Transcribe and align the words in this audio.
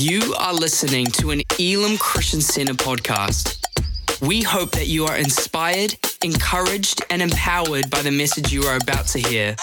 You 0.00 0.34
are 0.38 0.54
listening 0.54 1.04
to 1.18 1.30
an 1.30 1.42
Elim 1.58 1.98
Christian 1.98 2.40
Center 2.40 2.72
podcast. 2.72 3.62
We 4.26 4.40
hope 4.40 4.70
that 4.70 4.86
you 4.86 5.04
are 5.04 5.14
inspired, 5.14 5.94
encouraged, 6.24 7.04
and 7.10 7.20
empowered 7.20 7.90
by 7.90 8.00
the 8.00 8.10
message 8.10 8.50
you 8.50 8.62
are 8.62 8.78
about 8.78 9.08
to 9.08 9.18
hear. 9.18 9.56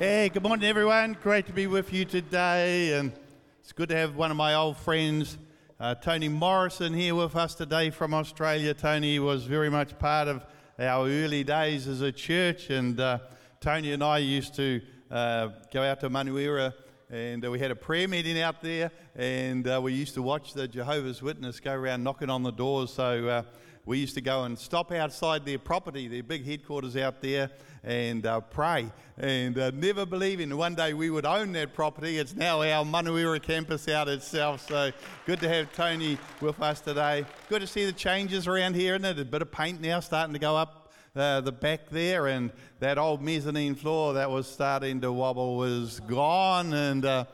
Hey, 0.00 0.30
good 0.30 0.42
morning, 0.42 0.68
everyone. 0.68 1.16
Great 1.22 1.46
to 1.46 1.52
be 1.52 1.68
with 1.68 1.92
you 1.92 2.04
today. 2.04 2.94
And 2.94 3.12
it's 3.60 3.70
good 3.70 3.88
to 3.90 3.94
have 3.94 4.16
one 4.16 4.32
of 4.32 4.36
my 4.36 4.54
old 4.54 4.78
friends, 4.78 5.38
uh, 5.78 5.94
Tony 5.94 6.28
Morrison, 6.28 6.92
here 6.92 7.14
with 7.14 7.36
us 7.36 7.54
today 7.54 7.90
from 7.90 8.12
Australia. 8.14 8.74
Tony 8.74 9.20
was 9.20 9.44
very 9.44 9.70
much 9.70 9.96
part 10.00 10.26
of 10.26 10.44
our 10.80 11.06
early 11.06 11.44
days 11.44 11.86
as 11.86 12.00
a 12.00 12.10
church. 12.10 12.70
And 12.70 12.98
uh, 12.98 13.20
Tony 13.60 13.92
and 13.92 14.02
I 14.02 14.18
used 14.18 14.56
to 14.56 14.80
uh, 15.08 15.50
go 15.72 15.84
out 15.84 16.00
to 16.00 16.10
Manurewa 16.10 16.74
and 17.10 17.44
uh, 17.44 17.50
we 17.50 17.58
had 17.58 17.70
a 17.70 17.76
prayer 17.76 18.08
meeting 18.08 18.40
out 18.40 18.60
there, 18.60 18.90
and 19.14 19.66
uh, 19.68 19.80
we 19.80 19.92
used 19.92 20.14
to 20.14 20.22
watch 20.22 20.54
the 20.54 20.66
Jehovah's 20.66 21.22
Witness 21.22 21.60
go 21.60 21.72
around 21.72 22.02
knocking 22.02 22.30
on 22.30 22.42
the 22.42 22.50
doors. 22.50 22.92
So 22.92 23.28
uh, 23.28 23.42
we 23.84 23.98
used 23.98 24.14
to 24.14 24.20
go 24.20 24.42
and 24.42 24.58
stop 24.58 24.90
outside 24.90 25.44
their 25.44 25.58
property, 25.60 26.08
their 26.08 26.24
big 26.24 26.44
headquarters 26.44 26.96
out 26.96 27.22
there, 27.22 27.50
and 27.84 28.26
uh, 28.26 28.40
pray. 28.40 28.90
And 29.18 29.56
uh, 29.56 29.70
never 29.72 30.04
believing 30.04 30.54
one 30.56 30.74
day 30.74 30.94
we 30.94 31.10
would 31.10 31.24
own 31.24 31.52
that 31.52 31.74
property. 31.74 32.18
It's 32.18 32.34
now 32.34 32.62
our 32.62 32.84
Manurewa 32.84 33.40
campus 33.40 33.86
out 33.88 34.08
itself. 34.08 34.66
So 34.68 34.90
good 35.26 35.38
to 35.40 35.48
have 35.48 35.72
Tony 35.72 36.18
with 36.40 36.60
us 36.60 36.80
today. 36.80 37.24
Good 37.48 37.60
to 37.60 37.68
see 37.68 37.84
the 37.84 37.92
changes 37.92 38.48
around 38.48 38.74
here, 38.74 38.96
isn't 38.96 39.04
it? 39.04 39.20
A 39.20 39.24
bit 39.24 39.42
of 39.42 39.52
paint 39.52 39.80
now 39.80 40.00
starting 40.00 40.32
to 40.32 40.40
go 40.40 40.56
up 40.56 40.85
uh, 41.16 41.40
the 41.40 41.52
back 41.52 41.88
there, 41.90 42.26
and 42.26 42.52
that 42.80 42.98
old 42.98 43.22
mezzanine 43.22 43.74
floor 43.74 44.14
that 44.14 44.30
was 44.30 44.46
starting 44.46 45.00
to 45.00 45.10
wobble 45.10 45.56
was 45.56 46.00
gone, 46.00 46.72
and 46.74 47.04
uh, 47.04 47.24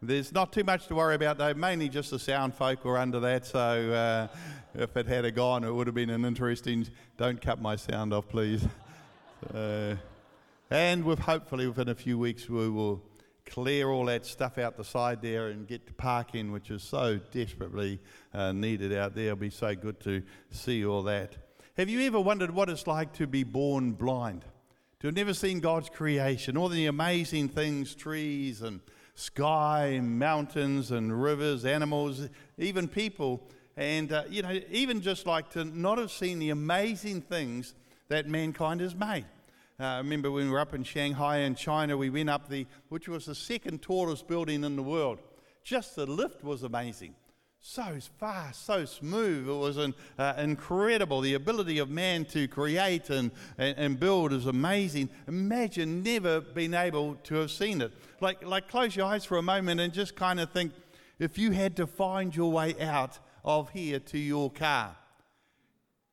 there's 0.00 0.32
not 0.32 0.52
too 0.52 0.64
much 0.64 0.86
to 0.86 0.94
worry 0.94 1.14
about 1.14 1.38
though. 1.38 1.52
Mainly 1.54 1.88
just 1.88 2.10
the 2.10 2.18
sound 2.18 2.54
folk 2.54 2.84
were 2.84 2.96
under 2.96 3.20
that, 3.20 3.44
so 3.44 3.58
uh, 3.58 4.28
if 4.74 4.96
it 4.96 5.06
had 5.06 5.32
gone, 5.34 5.64
it 5.64 5.70
would 5.70 5.86
have 5.86 5.94
been 5.94 6.10
an 6.10 6.24
interesting. 6.24 6.86
Don't 7.18 7.40
cut 7.40 7.60
my 7.60 7.76
sound 7.76 8.12
off, 8.12 8.28
please. 8.28 8.66
and 10.70 11.04
with 11.04 11.18
hopefully 11.18 11.66
within 11.66 11.90
a 11.90 11.94
few 11.94 12.18
weeks 12.18 12.48
we 12.48 12.68
will 12.68 13.02
clear 13.44 13.88
all 13.88 14.06
that 14.06 14.26
stuff 14.26 14.58
out 14.58 14.76
the 14.76 14.84
side 14.84 15.22
there 15.22 15.48
and 15.48 15.68
get 15.68 15.86
to 15.86 15.92
parking, 15.92 16.52
which 16.52 16.70
is 16.70 16.82
so 16.82 17.18
desperately 17.30 18.00
uh, 18.34 18.52
needed 18.52 18.92
out 18.92 19.14
there. 19.14 19.26
It'll 19.26 19.36
be 19.36 19.50
so 19.50 19.74
good 19.74 20.00
to 20.00 20.22
see 20.50 20.84
all 20.84 21.02
that. 21.04 21.36
Have 21.76 21.90
you 21.90 22.00
ever 22.06 22.18
wondered 22.18 22.52
what 22.52 22.70
it's 22.70 22.86
like 22.86 23.12
to 23.14 23.26
be 23.26 23.44
born 23.44 23.92
blind? 23.92 24.46
To 25.00 25.08
have 25.08 25.14
never 25.14 25.34
seen 25.34 25.60
God's 25.60 25.90
creation, 25.90 26.56
all 26.56 26.70
the 26.70 26.86
amazing 26.86 27.50
things 27.50 27.94
trees 27.94 28.62
and 28.62 28.80
sky, 29.14 30.00
mountains 30.02 30.90
and 30.90 31.22
rivers, 31.22 31.66
animals, 31.66 32.30
even 32.56 32.88
people. 32.88 33.46
And, 33.76 34.10
uh, 34.10 34.24
you 34.30 34.40
know, 34.40 34.58
even 34.70 35.02
just 35.02 35.26
like 35.26 35.50
to 35.50 35.66
not 35.66 35.98
have 35.98 36.10
seen 36.10 36.38
the 36.38 36.48
amazing 36.48 37.20
things 37.20 37.74
that 38.08 38.26
mankind 38.26 38.80
has 38.80 38.94
made. 38.94 39.26
Uh, 39.78 39.84
I 39.84 39.98
remember 39.98 40.30
when 40.30 40.46
we 40.46 40.52
were 40.52 40.60
up 40.60 40.72
in 40.72 40.82
Shanghai 40.82 41.40
in 41.40 41.54
China, 41.54 41.98
we 41.98 42.08
went 42.08 42.30
up 42.30 42.48
the, 42.48 42.66
which 42.88 43.06
was 43.06 43.26
the 43.26 43.34
second 43.34 43.82
tallest 43.82 44.26
building 44.26 44.64
in 44.64 44.76
the 44.76 44.82
world. 44.82 45.18
Just 45.62 45.94
the 45.94 46.06
lift 46.06 46.42
was 46.42 46.62
amazing 46.62 47.14
so 47.68 47.98
fast, 48.20 48.64
so 48.64 48.84
smooth. 48.84 49.48
It 49.48 49.52
was 49.52 49.76
an, 49.76 49.92
uh, 50.18 50.34
incredible. 50.38 51.20
The 51.20 51.34
ability 51.34 51.78
of 51.78 51.90
man 51.90 52.24
to 52.26 52.46
create 52.46 53.10
and, 53.10 53.32
and, 53.58 53.76
and, 53.76 54.00
build 54.00 54.32
is 54.32 54.46
amazing. 54.46 55.08
Imagine 55.26 56.02
never 56.04 56.40
being 56.40 56.74
able 56.74 57.16
to 57.24 57.34
have 57.34 57.50
seen 57.50 57.80
it. 57.80 57.92
Like, 58.20 58.46
like, 58.46 58.68
close 58.68 58.94
your 58.94 59.06
eyes 59.06 59.24
for 59.24 59.36
a 59.36 59.42
moment 59.42 59.80
and 59.80 59.92
just 59.92 60.14
kind 60.14 60.38
of 60.38 60.52
think 60.52 60.72
if 61.18 61.38
you 61.38 61.50
had 61.50 61.76
to 61.76 61.88
find 61.88 62.34
your 62.34 62.52
way 62.52 62.76
out 62.80 63.18
of 63.44 63.68
here 63.70 63.98
to 63.98 64.18
your 64.18 64.48
car, 64.48 64.96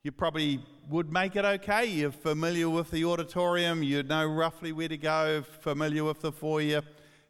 you 0.01 0.11
probably 0.11 0.59
would 0.89 1.13
make 1.13 1.35
it 1.35 1.45
okay. 1.45 1.85
You're 1.85 2.11
familiar 2.11 2.67
with 2.67 2.89
the 2.89 3.05
auditorium, 3.05 3.83
you 3.83 4.01
know 4.01 4.25
roughly 4.25 4.71
where 4.71 4.89
to 4.89 4.97
go, 4.97 5.43
familiar 5.61 6.03
with 6.03 6.21
the 6.21 6.31
foyer 6.31 6.81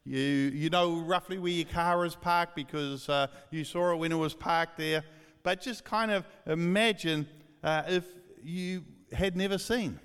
you, 0.06 0.20
you 0.20 0.70
know 0.70 1.00
roughly 1.00 1.38
where 1.38 1.52
your 1.52 1.66
car 1.66 2.06
is 2.06 2.16
parked 2.16 2.56
because 2.56 3.08
uh, 3.08 3.28
you 3.52 3.64
saw 3.64 3.94
it 3.94 3.98
when 3.98 4.12
it 4.12 4.18
was 4.18 4.34
parked 4.34 4.78
there. 4.78 5.04
But 5.44 5.62
just 5.62 5.84
kind 5.84 6.12
of 6.12 6.26
imagine 6.46 7.28
uh, 7.64 7.84
if 7.88 8.06
you 8.42 8.84
had 9.12 9.36
never 9.36 9.58
seen, 9.58 10.00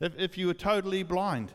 if, 0.00 0.16
if 0.18 0.38
you 0.38 0.46
were 0.46 0.54
totally 0.54 1.02
blind. 1.02 1.52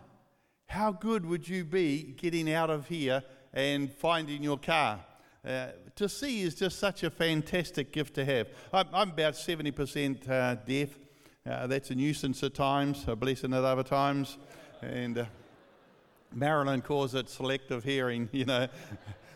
How 0.67 0.91
good 0.91 1.25
would 1.25 1.47
you 1.47 1.65
be 1.65 2.15
getting 2.17 2.51
out 2.51 2.69
of 2.69 2.87
here 2.87 3.23
and 3.53 3.93
finding 3.93 4.41
your 4.41 4.57
car? 4.57 5.01
Uh, 5.45 5.67
to 5.95 6.07
see 6.07 6.41
is 6.41 6.55
just 6.55 6.79
such 6.79 7.03
a 7.03 7.11
fantastic 7.11 7.91
gift 7.91 8.15
to 8.15 8.25
have. 8.25 8.47
I'm, 8.71 8.87
I'm 8.93 9.09
about 9.09 9.33
70% 9.33 10.29
uh, 10.29 10.55
deaf. 10.65 10.89
Uh, 11.45 11.67
that's 11.67 11.91
a 11.91 11.95
nuisance 11.95 12.41
at 12.43 12.53
times, 12.53 13.03
a 13.07 13.15
blessing 13.15 13.53
at 13.53 13.63
other 13.63 13.83
times. 13.83 14.37
And 14.81 15.17
uh, 15.17 15.25
Marilyn 16.35 16.81
calls 16.81 17.15
it 17.15 17.29
selective 17.29 17.83
hearing, 17.83 18.29
you 18.31 18.45
know. 18.45 18.67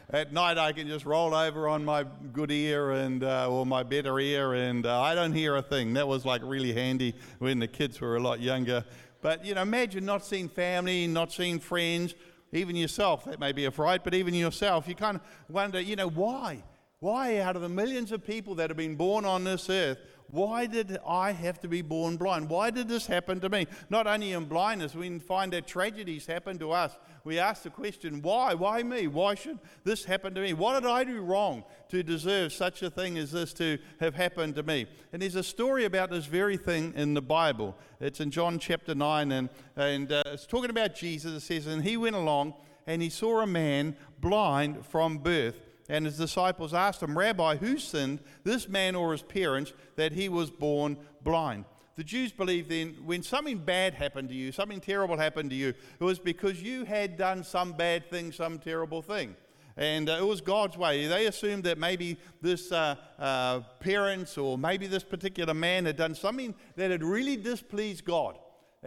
At 0.10 0.32
night, 0.32 0.58
I 0.58 0.72
can 0.72 0.88
just 0.88 1.06
roll 1.06 1.36
over 1.36 1.68
on 1.68 1.84
my 1.84 2.06
good 2.32 2.50
ear 2.50 2.92
and 2.92 3.26
uh, 3.26 3.52
or 3.52 3.66
my 3.66 3.84
better 3.84 4.18
ear, 4.20 4.54
and 4.54 4.86
uh, 4.86 5.02
I 5.02 5.14
don't 5.14 5.34
hear 5.34 5.58
a 5.58 5.62
thing. 5.62 5.94
That 5.96 6.08
was 6.08 6.24
like 6.24 6.42
really 6.46 6.72
handy 6.72 7.14
when 7.40 7.60
the 7.60 7.68
kids 7.68 8.00
were 8.00 8.16
a 8.16 8.20
lot 8.22 8.40
younger. 8.40 8.86
But 9.22 9.44
you 9.44 9.54
know, 9.54 9.64
imagine 9.64 10.06
not 10.06 10.26
seeing 10.26 10.48
family, 10.48 11.08
not 11.08 11.34
seeing 11.34 11.60
friends, 11.60 12.16
even 12.54 12.78
yourself. 12.78 13.26
That 13.26 13.40
may 13.40 13.52
be 13.52 13.66
a 13.66 13.72
fright, 13.72 14.06
but 14.06 14.14
even 14.14 14.34
yourself, 14.34 14.88
you 14.88 14.96
kind 14.96 15.18
of 15.18 15.24
wonder, 15.50 15.82
you 15.82 15.98
know, 15.98 16.08
why? 16.08 16.64
Why, 17.00 17.40
out 17.40 17.56
of 17.56 17.62
the 17.62 17.70
millions 17.70 18.12
of 18.12 18.26
people 18.26 18.56
that 18.56 18.70
have 18.70 18.78
been 18.78 18.96
born 18.96 19.26
on 19.26 19.44
this 19.44 19.70
earth, 19.70 20.00
why 20.30 20.66
did 20.66 20.98
I 21.08 21.32
have 21.32 21.60
to 21.62 21.68
be 21.68 21.82
born 21.82 22.18
blind? 22.18 22.50
Why 22.50 22.70
did 22.70 22.90
this 22.90 23.08
happen 23.08 23.40
to 23.40 23.50
me? 23.50 23.66
Not 23.90 24.08
only 24.08 24.34
in 24.34 24.46
blindness, 24.46 24.94
we 24.94 25.20
find 25.20 25.54
that 25.54 25.68
tragedies 25.68 26.26
happen 26.26 26.60
to 26.60 26.72
us. 26.72 26.98
We 27.24 27.40
ask 27.40 27.64
the 27.64 27.70
question, 27.70 28.22
why? 28.22 28.54
Why 28.54 28.84
me? 28.84 29.08
Why 29.08 29.36
should 29.36 29.60
this 29.86 30.04
happen 30.04 30.34
to 30.36 30.42
me? 30.42 30.54
What 30.54 30.80
did 30.80 30.90
I 30.90 31.06
do 31.06 31.22
wrong 31.22 31.64
to 31.90 32.04
deserve 32.04 32.52
such 32.52 32.84
a 32.84 32.90
thing 32.90 33.18
as 33.18 33.32
this 33.32 33.54
to 33.54 33.78
have 34.02 34.16
happened 34.16 34.56
to 34.56 34.64
me? 34.64 34.88
And 35.14 35.22
there's 35.22 35.36
a 35.36 35.44
story 35.44 35.86
about 35.86 36.10
this 36.10 36.26
very 36.26 36.58
thing 36.58 36.94
in 36.96 37.14
the 37.14 37.22
Bible. 37.22 37.78
It's 38.02 38.20
in 38.20 38.30
John 38.30 38.60
chapter 38.60 38.94
9, 38.94 39.32
and, 39.32 39.50
and 39.78 40.12
uh, 40.12 40.24
it's 40.28 40.46
talking 40.46 40.70
about 40.70 40.94
Jesus. 40.94 41.32
It 41.34 41.46
says, 41.46 41.68
And 41.68 41.84
he 41.84 41.96
went 41.96 42.16
along 42.16 42.54
and 42.86 43.02
he 43.02 43.10
saw 43.10 43.42
a 43.42 43.48
man 43.48 43.96
blind 44.20 44.86
from 44.86 45.20
birth. 45.20 45.67
And 45.90 46.06
his 46.06 46.18
disciples 46.18 46.74
asked 46.74 47.02
him, 47.02 47.18
Rabbi, 47.18 47.58
who 47.58 47.78
sinned, 47.78 48.20
this 48.44 48.68
man 48.68 48.96
or 48.96 49.14
his 49.14 49.22
parents, 49.22 49.74
that 49.96 50.12
he 50.12 50.28
was 50.28 50.50
born 50.50 50.98
blind? 51.24 51.66
The 51.96 52.04
Jews 52.04 52.32
believed 52.32 52.70
then 52.70 52.96
when 53.06 53.24
something 53.24 53.58
bad 53.58 53.96
happened 53.96 54.30
to 54.30 54.36
you, 54.36 54.52
something 54.52 54.80
terrible 54.80 55.18
happened 55.18 55.50
to 55.50 55.56
you, 55.56 55.70
it 55.70 56.04
was 56.04 56.20
because 56.20 56.62
you 56.62 56.86
had 56.86 57.18
done 57.18 57.44
some 57.44 57.74
bad 57.74 58.10
thing, 58.12 58.32
some 58.32 58.60
terrible 58.60 59.02
thing. 59.02 59.36
And 59.78 60.10
uh, 60.10 60.18
it 60.20 60.26
was 60.26 60.42
God's 60.42 60.78
way. 60.78 61.08
They 61.08 61.28
assumed 61.28 61.64
that 61.64 61.78
maybe 61.78 62.18
this 62.42 62.72
uh, 62.72 62.96
uh, 63.18 63.62
parents 63.80 64.38
or 64.38 64.58
maybe 64.58 64.88
this 64.88 65.04
particular 65.04 65.54
man 65.54 65.86
had 65.86 65.96
done 65.96 66.16
something 66.16 66.56
that 66.76 66.92
had 66.92 67.04
really 67.04 67.38
displeased 67.38 68.04
God. 68.04 68.38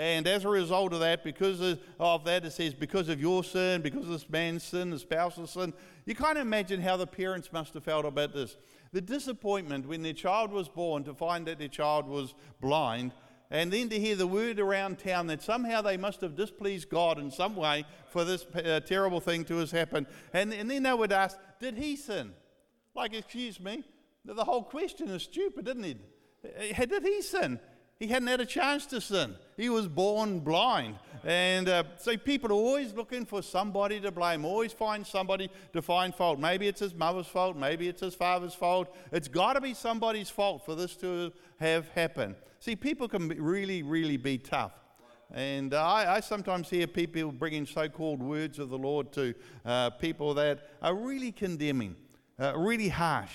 And 0.00 0.27
as 0.27 0.47
a 0.47 0.49
result 0.49 0.94
of 0.94 1.00
that, 1.00 1.22
because 1.22 1.61
of 1.99 2.25
that, 2.25 2.47
it 2.47 2.53
says, 2.53 2.72
because 2.72 3.11
of 3.11 3.21
your 3.21 3.44
sin, 3.44 3.83
because 3.83 4.05
of 4.05 4.09
this 4.09 4.31
man's 4.31 4.62
sin, 4.62 4.88
the 4.88 4.99
spouse's 4.99 5.50
sin, 5.50 5.75
you 6.06 6.15
can't 6.15 6.38
imagine 6.38 6.81
how 6.81 6.97
the 6.97 7.06
parents 7.06 7.53
must 7.53 7.75
have 7.75 7.84
felt 7.84 8.06
about 8.06 8.33
this. 8.33 8.56
The 8.93 9.03
disappointment 9.03 9.87
when 9.87 10.00
their 10.00 10.15
child 10.15 10.53
was 10.53 10.71
born 10.71 11.05
to 11.05 11.12
find 11.12 11.47
that 11.47 11.59
their 11.59 11.69
child 11.69 12.09
was 12.09 12.33
blind, 12.62 13.12
and 13.50 13.71
then 13.71 13.91
to 13.91 14.00
hear 14.00 14.16
the 14.16 14.27
word 14.27 14.59
around 14.59 15.00
town 15.00 15.27
that 15.27 15.43
somehow 15.43 15.83
they 15.83 15.99
must 15.99 16.22
have 16.22 16.34
displeased 16.34 16.89
God 16.89 17.19
in 17.19 17.31
some 17.31 17.55
way 17.55 17.84
for 18.09 18.25
this 18.25 18.47
uh, 18.55 18.81
terrible 18.81 19.21
thing 19.21 19.44
to 19.44 19.59
have 19.59 19.71
happened. 19.71 20.07
And, 20.33 20.54
and 20.54 20.71
then 20.71 20.84
they 20.84 20.95
would 20.95 21.13
ask, 21.13 21.36
Did 21.60 21.77
he 21.77 21.97
sin? 21.97 22.33
Like, 22.95 23.13
excuse 23.13 23.60
me, 23.60 23.84
the 24.24 24.45
whole 24.45 24.63
question 24.63 25.10
is 25.10 25.24
stupid, 25.24 25.69
isn't 25.69 25.84
it? 25.84 25.98
Uh, 26.42 26.86
did 26.86 27.03
he 27.03 27.21
sin? 27.21 27.60
He 28.00 28.08
hadn't 28.08 28.28
had 28.28 28.41
a 28.41 28.47
chance 28.47 28.86
to 28.86 29.00
sin. 29.00 29.36
He 29.58 29.68
was 29.68 29.86
born 29.86 30.41
blind. 30.41 30.97
And 31.22 31.68
uh, 31.68 31.84
so 31.98 32.16
people 32.16 32.48
are 32.50 32.54
always 32.54 32.94
looking 32.94 33.26
for 33.26 33.42
somebody 33.42 34.00
to 34.00 34.10
blame, 34.10 34.47
always 34.47 34.72
find 34.72 35.06
somebody 35.06 35.50
to 35.74 35.82
find 35.82 36.14
fault. 36.14 36.38
Maybe 36.38 36.66
it's 36.66 36.80
his 36.80 36.94
mother's 36.94 37.26
fault, 37.26 37.58
maybe 37.58 37.88
it's 37.88 38.00
his 38.00 38.14
father's 38.14 38.54
fault. 38.54 38.97
It's 39.12 39.28
got 39.28 39.52
to 39.52 39.60
be 39.60 39.74
somebody's 39.74 40.30
fault 40.30 40.64
for 40.64 40.74
this 40.74 40.97
to 40.97 41.30
have 41.58 41.91
happened. 41.91 42.36
See, 42.58 42.74
people 42.74 43.06
can 43.06 43.28
really, 43.28 43.82
really 43.82 44.16
be 44.16 44.38
tough. 44.38 44.72
And 45.32 45.74
uh, 45.74 45.86
I, 45.86 46.16
I, 46.16 46.20
sometimes 46.20 46.70
hear 46.70 46.86
people 46.86 47.30
bringing 47.30 47.66
so 47.66 47.86
called 47.88 48.20
words 48.20 48.58
of 48.58 48.70
the 48.70 48.78
Lord 48.78 49.12
to 49.12 49.34
uh, 49.64 49.91
people 49.91 50.32
that 50.34 50.70
are 50.82 50.94
really 50.94 51.32
condemning, 51.32 51.94
uh, 52.38 52.54
really 52.56 52.88
harsh. 52.88 53.30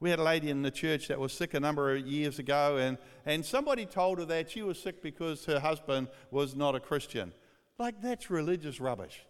We 0.00 0.10
had 0.10 0.18
a 0.18 0.24
lady 0.24 0.50
in 0.50 0.62
the 0.62 0.70
church 0.70 1.08
that 1.08 1.18
was 1.18 1.32
sick 1.32 1.54
a 1.54 1.60
number 1.60 1.94
of 1.94 2.06
years 2.06 2.38
ago, 2.38 2.76
and, 2.76 2.98
and 3.24 3.44
somebody 3.44 3.86
told 3.86 4.18
her 4.18 4.24
that 4.26 4.50
she 4.50 4.62
was 4.62 4.78
sick 4.78 5.02
because 5.02 5.44
her 5.46 5.60
husband 5.60 6.08
was 6.30 6.54
not 6.54 6.74
a 6.74 6.80
Christian. 6.80 7.32
Like, 7.78 8.02
that's 8.02 8.30
religious 8.30 8.80
rubbish. 8.80 9.24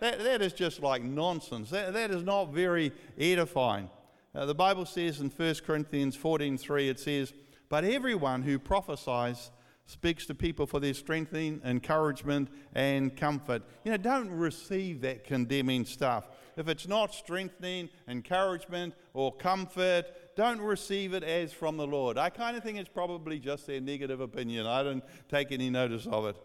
That, 0.00 0.18
that 0.22 0.40
is 0.40 0.52
just 0.52 0.80
like 0.80 1.02
nonsense. 1.02 1.70
That, 1.70 1.92
that 1.92 2.10
is 2.10 2.22
not 2.22 2.52
very 2.52 2.92
edifying. 3.18 3.90
Uh, 4.34 4.46
the 4.46 4.54
Bible 4.54 4.86
says 4.86 5.20
in 5.20 5.28
1 5.28 5.54
Corinthians 5.66 6.16
14:3, 6.16 6.88
it 6.88 7.00
says, 7.00 7.32
But 7.68 7.84
everyone 7.84 8.42
who 8.42 8.58
prophesies 8.58 9.50
speaks 9.86 10.24
to 10.26 10.34
people 10.34 10.66
for 10.66 10.78
their 10.78 10.94
strengthening, 10.94 11.60
encouragement, 11.64 12.48
and 12.74 13.16
comfort. 13.16 13.62
You 13.84 13.90
know, 13.90 13.96
don't 13.96 14.30
receive 14.30 15.00
that 15.00 15.24
condemning 15.24 15.84
stuff. 15.84 16.28
If 16.56 16.68
it's 16.68 16.86
not 16.88 17.14
strengthening, 17.14 17.88
encouragement, 18.08 18.94
or 19.14 19.34
comfort, 19.34 20.04
don't 20.36 20.60
receive 20.60 21.14
it 21.14 21.22
as 21.22 21.52
from 21.52 21.76
the 21.76 21.86
Lord. 21.86 22.18
I 22.18 22.30
kind 22.30 22.56
of 22.56 22.62
think 22.62 22.78
it's 22.78 22.88
probably 22.88 23.38
just 23.38 23.66
their 23.66 23.80
negative 23.80 24.20
opinion. 24.20 24.66
I 24.66 24.82
don't 24.82 25.04
take 25.28 25.52
any 25.52 25.70
notice 25.70 26.06
of 26.06 26.26
it. 26.26 26.36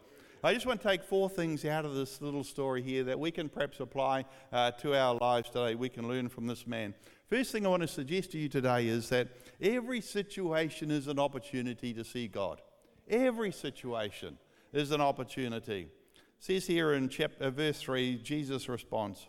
I 0.43 0.53
just 0.53 0.67
want 0.67 0.79
to 0.81 0.87
take 0.87 1.03
four 1.03 1.27
things 1.27 1.65
out 1.65 1.85
of 1.85 1.95
this 1.95 2.21
little 2.21 2.43
story 2.43 2.83
here 2.83 3.03
that 3.05 3.19
we 3.19 3.31
can 3.31 3.49
perhaps 3.49 3.79
apply 3.79 4.25
uh, 4.53 4.69
to 4.71 4.93
our 4.93 5.15
lives 5.15 5.49
today. 5.49 5.73
We 5.73 5.89
can 5.89 6.07
learn 6.07 6.29
from 6.29 6.45
this 6.45 6.67
man. 6.67 6.93
First 7.27 7.51
thing 7.51 7.65
I 7.65 7.69
want 7.69 7.81
to 7.81 7.87
suggest 7.87 8.31
to 8.33 8.37
you 8.37 8.47
today 8.47 8.87
is 8.87 9.09
that 9.09 9.29
every 9.59 10.01
situation 10.01 10.91
is 10.91 11.07
an 11.07 11.17
opportunity 11.17 11.95
to 11.95 12.03
see 12.03 12.27
God. 12.27 12.61
Every 13.09 13.51
situation 13.51 14.37
is 14.71 14.91
an 14.91 15.01
opportunity. 15.01 15.89
It 16.15 16.21
says 16.37 16.67
here 16.67 16.93
in 16.93 17.09
chapter, 17.09 17.45
uh, 17.45 17.49
verse 17.49 17.79
3, 17.81 18.17
Jesus 18.17 18.69
responds. 18.69 19.27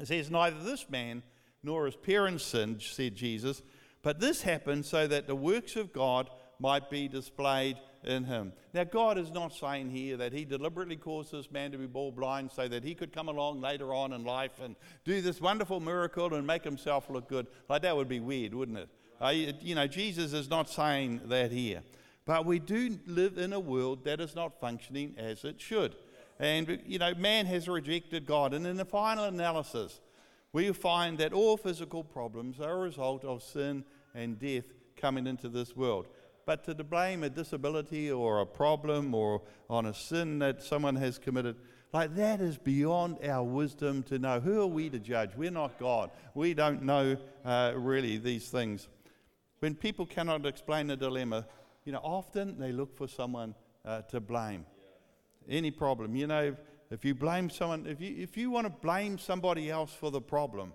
It 0.00 0.08
says, 0.08 0.30
Neither 0.30 0.62
this 0.62 0.88
man 0.88 1.22
nor 1.62 1.86
his 1.86 1.96
parents 1.96 2.44
sinned, 2.44 2.82
said 2.82 3.14
Jesus, 3.14 3.62
but 4.02 4.20
this 4.20 4.42
happened 4.42 4.86
so 4.86 5.06
that 5.06 5.26
the 5.26 5.34
works 5.34 5.76
of 5.76 5.92
God 5.92 6.30
might 6.58 6.90
be 6.90 7.08
displayed 7.08 7.76
in 8.04 8.24
him. 8.24 8.52
Now, 8.72 8.84
God 8.84 9.18
is 9.18 9.30
not 9.30 9.52
saying 9.52 9.90
here 9.90 10.16
that 10.16 10.32
he 10.32 10.44
deliberately 10.44 10.96
caused 10.96 11.32
this 11.32 11.50
man 11.50 11.72
to 11.72 11.78
be 11.78 11.86
born 11.86 12.14
blind 12.14 12.50
so 12.52 12.66
that 12.68 12.82
he 12.82 12.94
could 12.94 13.12
come 13.12 13.28
along 13.28 13.60
later 13.60 13.92
on 13.92 14.12
in 14.12 14.24
life 14.24 14.60
and 14.62 14.76
do 15.04 15.20
this 15.20 15.40
wonderful 15.40 15.80
miracle 15.80 16.34
and 16.34 16.46
make 16.46 16.64
himself 16.64 17.10
look 17.10 17.28
good. 17.28 17.46
Like, 17.68 17.82
that 17.82 17.96
would 17.96 18.08
be 18.08 18.20
weird, 18.20 18.54
wouldn't 18.54 18.78
it? 18.78 18.88
Uh, 19.20 19.28
you 19.28 19.74
know, 19.74 19.86
Jesus 19.86 20.32
is 20.32 20.48
not 20.48 20.70
saying 20.70 21.20
that 21.26 21.52
here. 21.52 21.82
But 22.24 22.46
we 22.46 22.58
do 22.58 22.98
live 23.06 23.38
in 23.38 23.52
a 23.52 23.60
world 23.60 24.04
that 24.04 24.20
is 24.20 24.34
not 24.34 24.60
functioning 24.60 25.14
as 25.18 25.44
it 25.44 25.60
should. 25.60 25.94
And, 26.40 26.80
you 26.86 26.98
know, 26.98 27.14
man 27.14 27.44
has 27.46 27.68
rejected 27.68 28.24
God. 28.24 28.54
And 28.54 28.66
in 28.66 28.78
the 28.78 28.84
final 28.86 29.24
analysis, 29.24 30.00
we 30.54 30.72
find 30.72 31.18
that 31.18 31.34
all 31.34 31.58
physical 31.58 32.02
problems 32.02 32.60
are 32.60 32.72
a 32.72 32.80
result 32.80 33.24
of 33.26 33.42
sin 33.42 33.84
and 34.14 34.38
death 34.38 34.64
coming 34.96 35.26
into 35.26 35.50
this 35.50 35.76
world. 35.76 36.08
But 36.46 36.64
to 36.64 36.74
blame 36.82 37.22
a 37.22 37.28
disability 37.28 38.10
or 38.10 38.40
a 38.40 38.46
problem 38.46 39.14
or 39.14 39.42
on 39.68 39.84
a 39.84 39.94
sin 39.94 40.38
that 40.38 40.62
someone 40.62 40.96
has 40.96 41.18
committed, 41.18 41.56
like 41.92 42.14
that 42.16 42.40
is 42.40 42.56
beyond 42.56 43.18
our 43.22 43.44
wisdom 43.44 44.02
to 44.04 44.18
know. 44.18 44.40
Who 44.40 44.62
are 44.62 44.66
we 44.66 44.88
to 44.88 44.98
judge? 44.98 45.32
We're 45.36 45.50
not 45.50 45.78
God. 45.78 46.10
We 46.34 46.54
don't 46.54 46.82
know 46.82 47.18
uh, 47.44 47.72
really 47.76 48.16
these 48.16 48.48
things. 48.48 48.88
When 49.58 49.74
people 49.74 50.06
cannot 50.06 50.46
explain 50.46 50.90
a 50.90 50.96
dilemma, 50.96 51.46
you 51.84 51.92
know, 51.92 52.00
often 52.02 52.58
they 52.58 52.72
look 52.72 52.96
for 52.96 53.06
someone 53.06 53.54
uh, 53.84 54.02
to 54.02 54.20
blame. 54.20 54.64
Any 55.48 55.70
problem, 55.70 56.14
you 56.14 56.26
know, 56.26 56.56
if 56.90 57.04
you 57.04 57.14
blame 57.14 57.50
someone, 57.50 57.86
if 57.86 58.00
you, 58.00 58.14
if 58.18 58.36
you 58.36 58.50
want 58.50 58.66
to 58.66 58.70
blame 58.70 59.18
somebody 59.18 59.70
else 59.70 59.92
for 59.92 60.10
the 60.10 60.20
problem, 60.20 60.72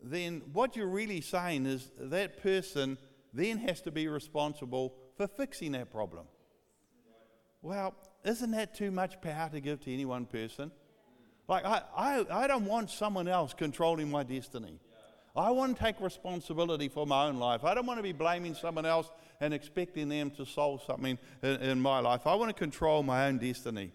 then 0.00 0.42
what 0.52 0.76
you're 0.76 0.86
really 0.86 1.20
saying 1.20 1.66
is 1.66 1.90
that 1.98 2.42
person 2.42 2.98
then 3.32 3.58
has 3.58 3.80
to 3.82 3.90
be 3.90 4.08
responsible 4.08 4.94
for 5.16 5.26
fixing 5.26 5.72
that 5.72 5.90
problem. 5.90 6.26
Well, 7.62 7.94
isn't 8.24 8.50
that 8.52 8.74
too 8.74 8.90
much 8.90 9.20
power 9.20 9.48
to 9.50 9.60
give 9.60 9.80
to 9.80 9.92
any 9.92 10.04
one 10.04 10.26
person? 10.26 10.70
Like, 11.48 11.64
I, 11.64 11.82
I, 11.96 12.26
I 12.30 12.46
don't 12.46 12.66
want 12.66 12.90
someone 12.90 13.28
else 13.28 13.54
controlling 13.54 14.10
my 14.10 14.22
destiny. 14.22 14.80
I 15.34 15.50
want 15.50 15.76
to 15.76 15.82
take 15.82 16.00
responsibility 16.00 16.88
for 16.88 17.06
my 17.06 17.26
own 17.26 17.38
life. 17.38 17.64
I 17.64 17.74
don't 17.74 17.86
want 17.86 17.98
to 17.98 18.02
be 18.02 18.12
blaming 18.12 18.54
someone 18.54 18.84
else 18.84 19.10
and 19.40 19.54
expecting 19.54 20.08
them 20.08 20.30
to 20.32 20.44
solve 20.44 20.82
something 20.86 21.18
in, 21.42 21.56
in 21.56 21.80
my 21.80 22.00
life. 22.00 22.26
I 22.26 22.34
want 22.34 22.50
to 22.50 22.54
control 22.54 23.02
my 23.02 23.26
own 23.26 23.38
destiny. 23.38 23.92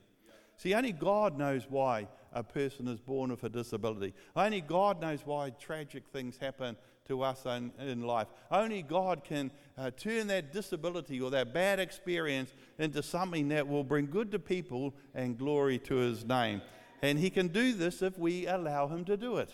See, 0.57 0.73
only 0.73 0.91
God 0.91 1.37
knows 1.37 1.67
why 1.69 2.07
a 2.33 2.43
person 2.43 2.87
is 2.87 2.99
born 2.99 3.29
with 3.29 3.43
a 3.43 3.49
disability. 3.49 4.13
Only 4.35 4.61
God 4.61 4.99
knows 4.99 5.19
why 5.25 5.51
tragic 5.51 6.03
things 6.11 6.37
happen 6.37 6.75
to 7.07 7.21
us 7.21 7.45
in, 7.45 7.71
in 7.79 8.01
life. 8.01 8.27
Only 8.51 8.81
God 8.81 9.23
can 9.23 9.51
uh, 9.77 9.91
turn 9.91 10.27
that 10.27 10.51
disability 10.51 11.21
or 11.21 11.29
that 11.31 11.53
bad 11.53 11.79
experience 11.79 12.51
into 12.79 13.03
something 13.03 13.49
that 13.49 13.67
will 13.67 13.83
bring 13.83 14.07
good 14.07 14.31
to 14.31 14.39
people 14.39 14.95
and 15.13 15.37
glory 15.37 15.77
to 15.79 15.95
His 15.95 16.25
name. 16.25 16.61
And 17.03 17.19
He 17.19 17.29
can 17.29 17.47
do 17.49 17.73
this 17.73 18.01
if 18.01 18.17
we 18.17 18.47
allow 18.47 18.87
Him 18.87 19.05
to 19.05 19.15
do 19.15 19.37
it. 19.37 19.53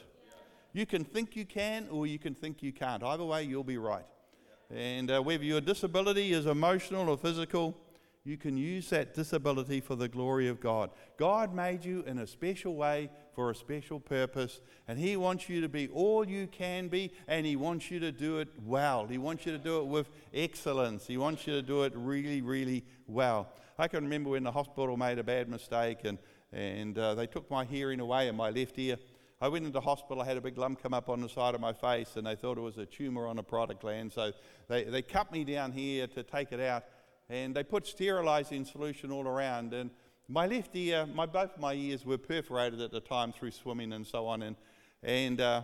You 0.74 0.86
can 0.86 1.06
think 1.06 1.36
you 1.36 1.46
can, 1.46 1.88
or 1.90 2.08
you 2.08 2.18
can 2.18 2.34
think 2.34 2.64
you 2.64 2.74
can't. 2.74 3.04
Either 3.04 3.24
way, 3.24 3.44
you'll 3.44 3.64
be 3.64 3.78
right. 3.78 4.06
And 4.74 5.12
uh, 5.12 5.22
whether 5.22 5.44
your 5.44 5.62
disability 5.62 6.34
is 6.34 6.48
emotional 6.48 7.10
or 7.10 7.18
physical, 7.18 7.78
you 8.26 8.38
can 8.38 8.58
use 8.58 8.90
that 8.90 9.14
disability 9.14 9.82
for 9.82 9.96
the 9.96 10.08
glory 10.08 10.48
of 10.48 10.60
God. 10.60 10.90
God 11.18 11.54
made 11.54 11.84
you 11.84 12.04
in 12.08 12.20
a 12.20 12.28
special 12.28 12.76
way 12.76 13.10
for 13.36 13.52
a 13.52 13.56
special 13.56 14.00
purpose, 14.00 14.62
and 14.88 14.98
He 14.98 15.18
wants 15.18 15.50
you 15.50 15.62
to 15.62 15.70
be 15.70 15.90
all 15.90 16.28
you 16.28 16.48
can 16.48 16.88
be, 16.88 17.12
and 17.28 17.46
He 17.46 17.56
wants 17.56 17.92
you 17.92 18.00
to 18.00 18.12
do 18.12 18.40
it 18.40 18.48
well. 18.64 19.06
He 19.06 19.18
wants 19.18 19.46
you 19.46 19.52
to 19.52 19.58
do 19.58 19.80
it 19.80 19.86
with 19.88 20.08
excellence. 20.34 21.06
He 21.06 21.18
wants 21.18 21.46
you 21.46 21.54
to 21.54 21.62
do 21.62 21.84
it 21.84 21.94
really, 21.96 22.42
really 22.42 22.86
well. 23.08 23.50
I 23.78 23.88
can 23.88 24.06
remember 24.06 24.32
when 24.32 24.44
the 24.44 24.52
hospital 24.52 24.96
made 24.96 25.20
a 25.20 25.24
bad 25.24 25.50
mistake, 25.50 26.00
and, 26.06 26.18
and 26.52 26.98
uh, 26.98 27.16
they 27.16 27.28
took 27.28 27.52
my 27.52 27.66
hearing 27.66 28.00
away 28.00 28.28
in 28.28 28.36
my 28.36 28.50
left 28.50 28.80
ear. 28.80 28.98
I 29.44 29.50
went 29.50 29.66
into 29.66 29.82
hospital, 29.82 30.22
I 30.22 30.26
had 30.26 30.38
a 30.38 30.42
big 30.42 30.58
lump 30.58 30.82
come 30.82 30.94
up 30.94 31.10
on 31.10 31.20
the 31.20 31.28
side 31.28 31.54
of 31.54 31.60
my 31.60 31.74
face, 31.74 32.16
and 32.16 32.26
they 32.26 32.34
thought 32.34 32.58
it 32.58 32.62
was 32.62 32.78
a 32.78 32.86
tumor 32.86 33.28
on 33.28 33.40
a 33.40 33.44
parotid 33.44 33.82
gland. 33.82 34.14
So 34.14 34.32
they, 34.70 34.86
they 34.86 35.02
cut 35.02 35.34
me 35.34 35.44
down 35.44 35.74
here 35.74 36.08
to 36.08 36.24
take 36.24 36.54
it 36.54 36.62
out, 36.62 36.86
and 37.28 37.54
they 37.54 37.62
put 37.62 37.86
sterilizing 37.86 38.64
solution 38.64 39.12
all 39.12 39.28
around. 39.28 39.74
And 39.74 39.90
my 40.30 40.48
left 40.48 40.74
ear, 40.78 41.06
my, 41.14 41.26
both 41.26 41.56
of 41.56 41.60
my 41.60 41.74
ears 41.74 42.06
were 42.06 42.18
perforated 42.18 42.80
at 42.80 42.92
the 42.92 43.02
time 43.02 43.34
through 43.34 43.52
swimming 43.52 43.92
and 43.92 44.08
so 44.08 44.28
on. 44.28 44.44
And, 44.44 44.56
and 45.04 45.42
uh, 45.42 45.64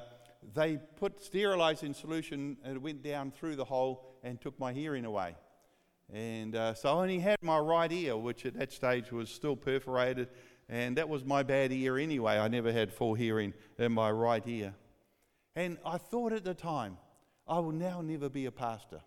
they 0.54 0.78
put 0.98 1.24
sterilizing 1.24 1.94
solution, 1.94 2.58
and 2.66 2.76
it 2.76 2.81
went 2.81 3.02
down 3.02 3.31
through 3.31 3.56
the 3.56 3.64
hole 3.64 4.18
and 4.24 4.42
took 4.42 4.60
my 4.60 4.74
hearing 4.74 5.06
away. 5.06 5.38
And 6.12 6.54
uh, 6.54 6.74
so 6.74 6.90
I 6.90 7.02
only 7.02 7.20
had 7.20 7.38
my 7.42 7.60
right 7.60 7.94
ear, 7.94 8.18
which 8.18 8.46
at 8.46 8.56
that 8.56 8.74
stage 8.74 9.14
was 9.14 9.30
still 9.30 9.56
perforated 9.56 10.28
and 10.69 10.98
that 10.98 11.10
was 11.10 11.25
my 11.25 11.42
bad 11.42 11.71
ear 11.71 11.98
anyway. 11.98 12.38
I 12.38 12.48
never 12.48 12.71
had 12.71 12.94
full 12.94 13.16
hearing 13.16 13.54
in 13.80 13.92
my 13.92 14.12
right 14.12 14.47
ear. 14.47 14.76
And 15.56 15.80
I 15.83 15.97
thought 15.97 16.31
at 16.31 16.44
the 16.44 16.54
time, 16.54 16.97
I 17.47 17.57
will 17.59 17.71
now 17.71 18.02
never 18.02 18.30
be 18.30 18.45
a 18.45 18.52
pastor. 18.52 19.02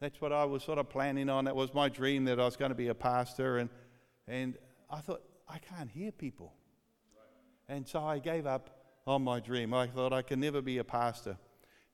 That's 0.00 0.20
what 0.20 0.32
I 0.32 0.44
was 0.44 0.62
sort 0.62 0.78
of 0.78 0.88
planning 0.88 1.28
on. 1.28 1.46
That 1.46 1.56
was 1.56 1.74
my 1.74 1.88
dream 1.88 2.24
that 2.26 2.38
I 2.38 2.44
was 2.44 2.56
going 2.56 2.70
to 2.70 2.76
be 2.76 2.86
a 2.86 2.94
pastor. 2.94 3.58
And, 3.58 3.68
and 4.28 4.56
I 4.88 5.00
thought, 5.00 5.22
I 5.48 5.58
can't 5.58 5.90
hear 5.90 6.12
people. 6.12 6.54
And 7.68 7.86
so 7.86 8.04
I 8.04 8.20
gave 8.20 8.46
up 8.46 8.70
on 9.04 9.22
my 9.22 9.40
dream. 9.40 9.74
I 9.74 9.88
thought 9.88 10.12
I 10.12 10.22
can 10.22 10.38
never 10.38 10.62
be 10.62 10.78
a 10.78 10.84
pastor. 10.84 11.36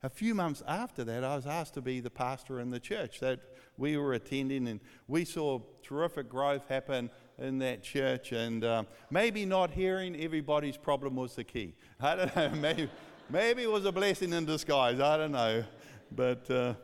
A 0.03 0.11
few 0.11 0.35
months 0.35 0.63
after 0.69 1.03
that, 1.05 1.25
I 1.25 1.35
was 1.35 1.47
asked 1.47 1.73
to 1.75 1.81
be 1.81 2.01
the 2.01 2.11
pastor 2.11 2.61
in 2.61 2.69
the 2.69 2.79
church 2.79 3.21
that 3.21 3.41
we 3.79 3.97
were 3.97 4.13
attending, 4.13 4.69
and 4.69 4.81
we 5.09 5.25
saw 5.25 5.61
terrific 5.83 6.29
growth 6.29 6.69
happen 6.69 7.11
in 7.39 7.59
that 7.59 7.83
church. 7.83 8.33
And 8.33 8.65
uh, 8.65 8.85
maybe 9.11 9.45
not 9.45 9.71
hearing 9.71 10.17
everybody's 10.21 10.77
problem 10.77 11.17
was 11.17 11.35
the 11.35 11.45
key. 11.45 11.75
I 12.01 12.17
don't 12.17 12.37
know. 12.37 12.49
Maybe, 12.61 12.91
maybe 13.31 13.63
it 13.63 13.71
was 13.71 13.85
a 13.85 13.93
blessing 13.93 14.33
in 14.33 14.45
disguise. 14.45 15.01
I 15.01 15.17
don't 15.17 15.33
know. 15.33 15.65
But 16.13 16.51
uh, 16.51 16.75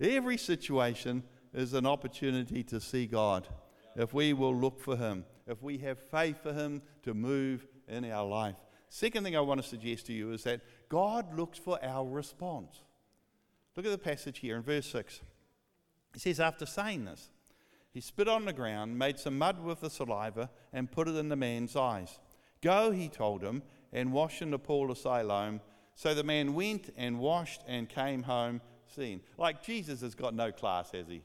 every 0.00 0.38
situation 0.38 1.22
is 1.52 1.74
an 1.74 1.86
opportunity 1.86 2.62
to 2.64 2.80
see 2.80 3.06
God 3.06 3.46
if 3.96 4.14
we 4.14 4.32
will 4.32 4.54
look 4.54 4.80
for 4.80 4.96
Him, 4.96 5.24
if 5.46 5.62
we 5.62 5.78
have 5.78 5.98
faith 5.98 6.42
for 6.42 6.52
Him 6.52 6.82
to 7.02 7.14
move 7.14 7.66
in 7.88 8.10
our 8.10 8.26
life. 8.26 8.56
Second 8.88 9.24
thing 9.24 9.36
I 9.36 9.40
want 9.40 9.62
to 9.62 9.66
suggest 9.66 10.06
to 10.06 10.12
you 10.12 10.32
is 10.32 10.42
that 10.44 10.60
God 10.88 11.36
looks 11.36 11.58
for 11.58 11.78
our 11.84 12.08
response. 12.08 12.80
Look 13.76 13.86
at 13.86 13.92
the 13.92 13.98
passage 13.98 14.38
here 14.38 14.56
in 14.56 14.62
verse 14.62 14.86
6. 14.86 15.20
He 16.14 16.20
says, 16.20 16.40
After 16.40 16.66
saying 16.66 17.04
this, 17.04 17.30
he 17.92 18.00
spit 18.00 18.28
on 18.28 18.44
the 18.44 18.52
ground, 18.52 18.98
made 18.98 19.18
some 19.18 19.38
mud 19.38 19.62
with 19.62 19.80
the 19.80 19.90
saliva, 19.90 20.50
and 20.72 20.90
put 20.90 21.08
it 21.08 21.16
in 21.16 21.28
the 21.28 21.36
man's 21.36 21.74
eyes. 21.74 22.18
Go, 22.62 22.90
he 22.90 23.08
told 23.08 23.42
him, 23.42 23.62
and 23.92 24.12
wash 24.12 24.42
in 24.42 24.50
the 24.50 24.58
pool 24.58 24.90
of 24.90 24.98
Siloam. 24.98 25.60
So 25.94 26.14
the 26.14 26.22
man 26.22 26.54
went 26.54 26.92
and 26.96 27.18
washed 27.18 27.62
and 27.66 27.88
came 27.88 28.22
home 28.22 28.60
seeing. 28.86 29.20
Like 29.36 29.62
Jesus 29.62 30.02
has 30.02 30.14
got 30.14 30.34
no 30.34 30.52
class, 30.52 30.92
has 30.92 31.08
he? 31.08 31.22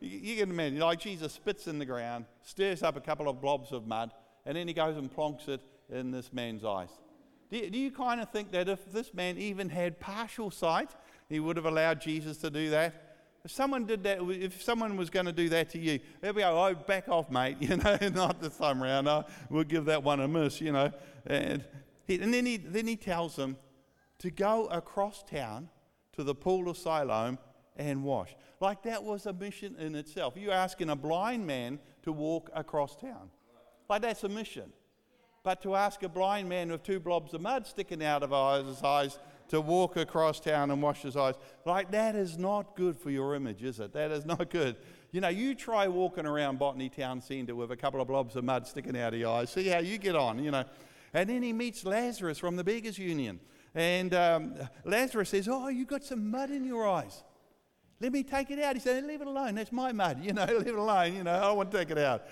You, 0.00 0.36
can 0.36 0.50
imagine, 0.50 0.78
like 0.78 1.00
Jesus 1.00 1.32
spits 1.32 1.66
in 1.66 1.78
the 1.78 1.84
ground, 1.84 2.26
stirs 2.42 2.82
up 2.82 2.96
a 2.96 3.00
couple 3.00 3.28
of 3.28 3.40
blobs 3.40 3.72
of 3.72 3.86
mud, 3.86 4.12
and 4.46 4.56
then 4.56 4.68
he 4.68 4.74
goes 4.74 4.96
and 4.96 5.12
plonks 5.12 5.48
it 5.48 5.60
in 5.90 6.12
this 6.12 6.32
man's 6.32 6.64
eyes. 6.64 6.90
Do 7.50 7.56
you, 7.56 7.70
do 7.70 7.78
you 7.78 7.90
kind 7.90 8.20
of 8.20 8.30
think 8.30 8.52
that 8.52 8.68
if 8.68 8.92
this 8.92 9.12
man 9.12 9.38
even 9.38 9.70
had 9.70 9.98
partial 9.98 10.50
sight, 10.50 10.90
he 11.28 11.40
would 11.40 11.56
have 11.56 11.66
allowed 11.66 12.00
Jesus 12.00 12.36
to 12.38 12.50
do 12.50 12.70
that? 12.70 13.07
If 13.48 13.54
someone 13.54 13.86
did 13.86 14.02
that, 14.02 14.18
if 14.20 14.62
someone 14.62 14.94
was 14.98 15.08
going 15.08 15.24
to 15.24 15.32
do 15.32 15.48
that 15.48 15.70
to 15.70 15.78
you, 15.78 16.00
they'd 16.20 16.34
be, 16.34 16.44
oh, 16.44 16.74
back 16.86 17.08
off, 17.08 17.30
mate, 17.30 17.56
you 17.60 17.78
know, 17.78 17.96
not 18.12 18.42
this 18.42 18.58
time 18.58 18.82
around. 18.82 19.06
No, 19.06 19.24
we'll 19.48 19.64
give 19.64 19.86
that 19.86 20.02
one 20.02 20.20
a 20.20 20.28
miss, 20.28 20.60
you 20.60 20.70
know. 20.70 20.92
And, 21.24 21.64
he, 22.06 22.20
and 22.20 22.34
then, 22.34 22.44
he, 22.44 22.58
then 22.58 22.86
he 22.86 22.94
tells 22.94 23.36
them 23.36 23.56
to 24.18 24.30
go 24.30 24.66
across 24.66 25.22
town 25.22 25.70
to 26.12 26.24
the 26.24 26.34
pool 26.34 26.68
of 26.68 26.76
Siloam 26.76 27.38
and 27.78 28.04
wash. 28.04 28.36
Like 28.60 28.82
that 28.82 29.02
was 29.02 29.24
a 29.24 29.32
mission 29.32 29.76
in 29.78 29.94
itself. 29.94 30.34
You're 30.36 30.52
asking 30.52 30.90
a 30.90 30.96
blind 30.96 31.46
man 31.46 31.78
to 32.02 32.12
walk 32.12 32.50
across 32.54 32.96
town. 32.96 33.30
Like 33.88 34.02
that's 34.02 34.24
a 34.24 34.28
mission. 34.28 34.74
But 35.42 35.62
to 35.62 35.74
ask 35.74 36.02
a 36.02 36.08
blind 36.10 36.50
man 36.50 36.70
with 36.70 36.82
two 36.82 37.00
blobs 37.00 37.32
of 37.32 37.40
mud 37.40 37.66
sticking 37.66 38.04
out 38.04 38.22
of 38.22 38.66
his 38.66 38.82
eyes 38.82 39.18
to 39.48 39.60
walk 39.60 39.96
across 39.96 40.40
town 40.40 40.70
and 40.70 40.82
wash 40.82 41.02
his 41.02 41.16
eyes, 41.16 41.34
like 41.64 41.90
that 41.90 42.14
is 42.14 42.38
not 42.38 42.76
good 42.76 42.96
for 42.96 43.10
your 43.10 43.34
image, 43.34 43.62
is 43.62 43.80
it? 43.80 43.92
That 43.92 44.10
is 44.10 44.24
not 44.24 44.50
good. 44.50 44.76
You 45.10 45.20
know, 45.20 45.28
you 45.28 45.54
try 45.54 45.88
walking 45.88 46.26
around 46.26 46.58
Botany 46.58 46.90
Town 46.90 47.20
Centre 47.20 47.54
with 47.54 47.70
a 47.70 47.76
couple 47.76 48.00
of 48.00 48.08
blobs 48.08 48.36
of 48.36 48.44
mud 48.44 48.66
sticking 48.66 48.96
out 48.96 49.14
of 49.14 49.20
your 49.20 49.34
eyes. 49.34 49.50
See 49.50 49.68
how 49.68 49.78
you 49.78 49.98
get 49.98 50.14
on, 50.14 50.42
you 50.42 50.50
know. 50.50 50.64
And 51.14 51.28
then 51.28 51.42
he 51.42 51.52
meets 51.52 51.84
Lazarus 51.84 52.38
from 52.38 52.56
the 52.56 52.64
Beggars 52.64 52.98
Union. 52.98 53.40
And 53.74 54.12
um, 54.14 54.54
Lazarus 54.84 55.30
says, 55.30 55.48
Oh, 55.48 55.68
you 55.68 55.86
got 55.86 56.04
some 56.04 56.30
mud 56.30 56.50
in 56.50 56.64
your 56.64 56.86
eyes. 56.86 57.22
Let 58.00 58.12
me 58.12 58.22
take 58.22 58.50
it 58.50 58.58
out. 58.60 58.76
He 58.76 58.80
said, 58.80 59.04
Leave 59.04 59.20
it 59.20 59.26
alone. 59.26 59.54
That's 59.54 59.72
my 59.72 59.92
mud. 59.92 60.22
You 60.22 60.32
know, 60.32 60.44
leave 60.58 60.66
it 60.66 60.74
alone. 60.74 61.14
You 61.14 61.24
know, 61.24 61.32
I 61.32 61.50
want 61.52 61.70
to 61.70 61.78
take 61.78 61.90
it 61.90 61.98
out. 61.98 62.24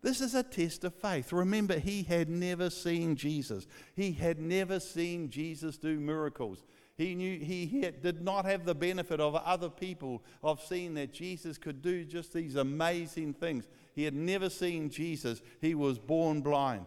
This 0.00 0.20
is 0.20 0.34
a 0.34 0.42
test 0.42 0.84
of 0.84 0.94
faith. 0.94 1.32
Remember, 1.32 1.78
he 1.78 2.04
had 2.04 2.28
never 2.28 2.70
seen 2.70 3.16
Jesus. 3.16 3.66
He 3.96 4.12
had 4.12 4.40
never 4.40 4.78
seen 4.78 5.28
Jesus 5.28 5.76
do 5.76 5.98
miracles. 5.98 6.62
He 6.96 7.14
knew 7.14 7.38
he 7.38 7.66
did 8.02 8.22
not 8.22 8.44
have 8.44 8.64
the 8.64 8.74
benefit 8.74 9.20
of 9.20 9.34
other 9.34 9.68
people 9.68 10.22
of 10.42 10.60
seeing 10.60 10.94
that 10.94 11.12
Jesus 11.12 11.58
could 11.58 11.82
do 11.82 12.04
just 12.04 12.32
these 12.32 12.56
amazing 12.56 13.34
things. 13.34 13.68
He 13.94 14.04
had 14.04 14.14
never 14.14 14.48
seen 14.50 14.90
Jesus. 14.90 15.42
He 15.60 15.74
was 15.74 15.98
born 15.98 16.40
blind. 16.42 16.86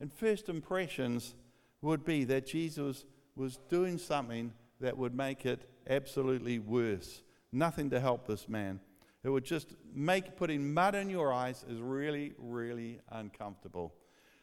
And 0.00 0.12
first 0.12 0.48
impressions 0.48 1.34
would 1.80 2.04
be 2.04 2.24
that 2.24 2.46
Jesus 2.46 3.04
was 3.34 3.58
doing 3.68 3.98
something 3.98 4.52
that 4.80 4.96
would 4.96 5.14
make 5.14 5.46
it 5.46 5.68
absolutely 5.88 6.58
worse. 6.58 7.22
Nothing 7.52 7.90
to 7.90 8.00
help 8.00 8.26
this 8.26 8.48
man. 8.48 8.80
It 9.26 9.30
would 9.30 9.44
just 9.44 9.74
make 9.92 10.36
putting 10.36 10.72
mud 10.72 10.94
in 10.94 11.10
your 11.10 11.32
eyes 11.32 11.64
is 11.68 11.80
really, 11.80 12.34
really 12.38 13.00
uncomfortable. 13.10 13.92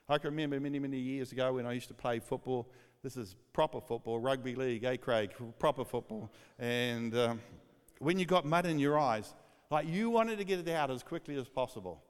I 0.09 0.17
can 0.17 0.31
remember 0.31 0.59
many, 0.59 0.77
many 0.77 0.97
years 0.97 1.31
ago 1.31 1.53
when 1.53 1.65
I 1.65 1.71
used 1.71 1.87
to 1.87 1.93
play 1.93 2.19
football. 2.19 2.69
This 3.01 3.15
is 3.15 3.37
proper 3.53 3.79
football, 3.79 4.19
rugby 4.19 4.55
league, 4.55 4.83
eh, 4.83 4.97
Craig? 4.97 5.31
Proper 5.57 5.85
football. 5.85 6.29
And 6.59 7.15
um, 7.15 7.39
when 7.99 8.19
you 8.19 8.25
got 8.25 8.43
mud 8.43 8.65
in 8.65 8.77
your 8.77 8.99
eyes, 8.99 9.33
like 9.71 9.87
you 9.87 10.09
wanted 10.09 10.37
to 10.39 10.43
get 10.43 10.59
it 10.59 10.67
out 10.67 10.91
as 10.91 11.01
quickly 11.01 11.37
as 11.37 11.47
possible. 11.47 12.03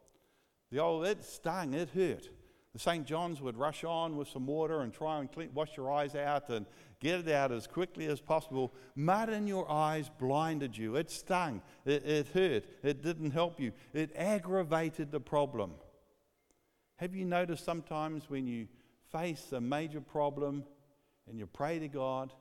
The 0.71 0.79
old, 0.79 1.05
it 1.05 1.23
stung, 1.23 1.75
it 1.75 1.91
hurt. 1.91 2.27
The 2.73 2.79
St. 2.79 3.05
John's 3.05 3.39
would 3.39 3.55
rush 3.55 3.83
on 3.83 4.17
with 4.17 4.27
some 4.27 4.47
water 4.47 4.81
and 4.81 4.91
try 4.91 5.19
and 5.19 5.31
clean, 5.31 5.49
wash 5.53 5.77
your 5.77 5.91
eyes 5.91 6.15
out 6.15 6.49
and 6.49 6.65
get 6.99 7.19
it 7.19 7.29
out 7.29 7.51
as 7.51 7.67
quickly 7.67 8.07
as 8.07 8.19
possible. 8.19 8.73
Mud 8.95 9.29
in 9.29 9.45
your 9.45 9.69
eyes 9.69 10.09
blinded 10.17 10.75
you. 10.75 10.95
It 10.95 11.11
stung. 11.11 11.61
It, 11.85 12.03
it 12.03 12.27
hurt. 12.29 12.65
It 12.81 13.03
didn't 13.03 13.31
help 13.31 13.59
you. 13.59 13.73
It 13.93 14.11
aggravated 14.15 15.11
the 15.11 15.19
problem. 15.19 15.73
Have 16.97 17.13
you 17.13 17.25
noticed 17.25 17.63
sometimes 17.63 18.27
when 18.29 18.47
you 18.47 18.67
face 19.11 19.51
a 19.51 19.61
major 19.61 20.01
problem 20.01 20.63
and 21.29 21.37
you 21.37 21.45
pray 21.45 21.77
to 21.77 21.87
God 21.87 22.33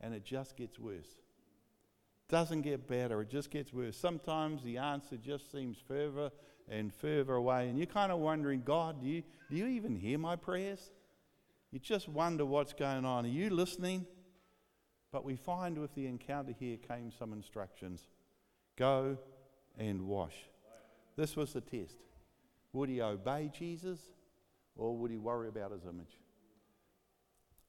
and 0.00 0.14
it 0.14 0.24
just 0.24 0.56
gets 0.56 0.78
worse? 0.78 1.20
Doesn't 2.30 2.62
get 2.62 2.86
better, 2.86 3.20
it 3.20 3.28
just 3.28 3.50
gets 3.50 3.72
worse. 3.72 3.96
Sometimes 3.96 4.62
the 4.62 4.78
answer 4.78 5.16
just 5.16 5.50
seems 5.52 5.76
further 5.86 6.30
and 6.70 6.92
further 6.94 7.34
away, 7.34 7.68
and 7.68 7.78
you're 7.78 7.86
kind 7.86 8.12
of 8.12 8.18
wondering, 8.18 8.62
God, 8.64 9.00
do 9.02 9.08
you, 9.08 9.22
do 9.50 9.56
you 9.56 9.66
even 9.66 9.96
hear 9.96 10.18
my 10.18 10.36
prayers? 10.36 10.90
You 11.70 11.78
just 11.78 12.08
wonder 12.08 12.44
what's 12.44 12.72
going 12.72 13.04
on. 13.04 13.24
Are 13.24 13.28
you 13.28 13.50
listening? 13.50 14.06
But 15.12 15.24
we 15.24 15.36
find 15.36 15.78
with 15.78 15.94
the 15.94 16.06
encounter 16.06 16.52
here 16.58 16.76
came 16.76 17.10
some 17.10 17.32
instructions 17.32 18.06
go 18.76 19.18
and 19.78 20.06
wash. 20.06 20.36
This 21.16 21.34
was 21.34 21.52
the 21.52 21.60
test. 21.60 21.96
Would 22.72 22.88
he 22.88 23.00
obey 23.00 23.50
Jesus 23.56 23.98
or 24.76 24.96
would 24.96 25.10
he 25.10 25.18
worry 25.18 25.48
about 25.48 25.72
his 25.72 25.84
image? 25.84 26.20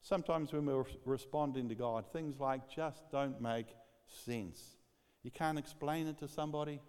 Sometimes 0.02 0.52
when 0.52 0.66
we're 0.66 0.84
responding 1.04 1.68
to 1.68 1.74
God, 1.74 2.04
things 2.12 2.38
like 2.38 2.68
just 2.68 3.02
don't 3.10 3.40
make 3.40 3.66
sense. 4.06 4.76
You 5.22 5.30
can't 5.30 5.58
explain 5.58 6.06
it 6.06 6.18
to 6.18 6.28
somebody. 6.28 6.80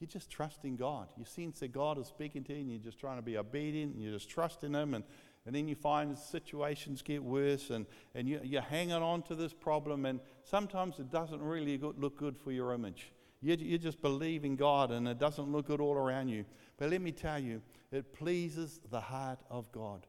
You 0.00 0.06
just 0.06 0.30
trust 0.30 0.64
in 0.64 0.76
God. 0.76 1.08
You 1.16 1.24
sense 1.24 1.58
that 1.60 1.72
God 1.72 1.98
is 1.98 2.06
speaking 2.06 2.44
to 2.44 2.52
you 2.52 2.60
and 2.60 2.70
you're 2.70 2.78
just 2.78 3.00
trying 3.00 3.16
to 3.16 3.22
be 3.22 3.36
obedient 3.36 3.94
and 3.94 4.02
you're 4.02 4.12
just 4.12 4.30
trusting 4.30 4.72
Him. 4.72 4.94
And, 4.94 5.04
and 5.44 5.54
then 5.54 5.66
you 5.66 5.74
find 5.74 6.16
situations 6.16 7.02
get 7.02 7.22
worse 7.22 7.70
and, 7.70 7.84
and 8.14 8.28
you, 8.28 8.40
you're 8.44 8.62
hanging 8.62 8.92
on 8.92 9.22
to 9.22 9.34
this 9.34 9.52
problem. 9.52 10.06
And 10.06 10.20
sometimes 10.44 11.00
it 11.00 11.10
doesn't 11.10 11.42
really 11.42 11.78
look 11.78 12.16
good 12.16 12.36
for 12.36 12.52
your 12.52 12.72
image. 12.72 13.12
You, 13.40 13.56
you 13.58 13.78
just 13.78 14.00
believe 14.00 14.44
in 14.44 14.54
God 14.54 14.92
and 14.92 15.08
it 15.08 15.18
doesn't 15.18 15.50
look 15.50 15.66
good 15.66 15.80
all 15.80 15.94
around 15.94 16.28
you. 16.28 16.44
But 16.76 16.90
let 16.90 17.00
me 17.00 17.10
tell 17.10 17.40
you, 17.40 17.60
it 17.90 18.12
pleases 18.12 18.80
the 18.90 19.00
heart 19.00 19.40
of 19.50 19.70
God. 19.72 20.06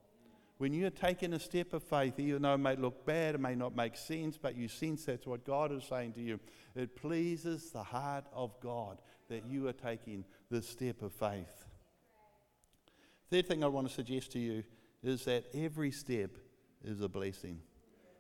When 0.60 0.74
you're 0.74 0.90
taking 0.90 1.34
a 1.34 1.40
step 1.40 1.74
of 1.74 1.84
faith, 1.84 2.20
even 2.20 2.42
though 2.42 2.56
it 2.56 2.58
may 2.58 2.76
look 2.76 3.06
bad, 3.06 3.36
it 3.36 3.42
may 3.42 3.56
not 3.56 3.76
make 3.76 3.96
sense, 3.96 4.38
but 4.38 4.58
you 4.58 4.68
sense 4.68 5.06
that's 5.06 5.26
what 5.26 5.46
God 5.46 5.72
is 5.72 5.86
saying 5.86 6.14
to 6.14 6.22
you, 6.22 6.40
it 6.76 6.98
pleases 6.98 7.72
the 7.72 7.82
heart 7.82 8.26
of 8.34 8.60
God 8.60 8.98
that 9.30 9.46
you 9.46 9.68
are 9.68 9.74
taking 9.74 10.26
this 10.50 10.68
step 10.68 11.02
of 11.02 11.14
faith. 11.14 11.66
Third 13.30 13.48
thing 13.48 13.64
I 13.64 13.68
want 13.68 13.88
to 13.88 13.94
suggest 13.94 14.32
to 14.32 14.40
you 14.40 14.64
is 15.04 15.26
that 15.26 15.46
every 15.54 15.92
step 15.92 16.32
is 16.84 17.02
a 17.02 17.08
blessing. 17.08 17.62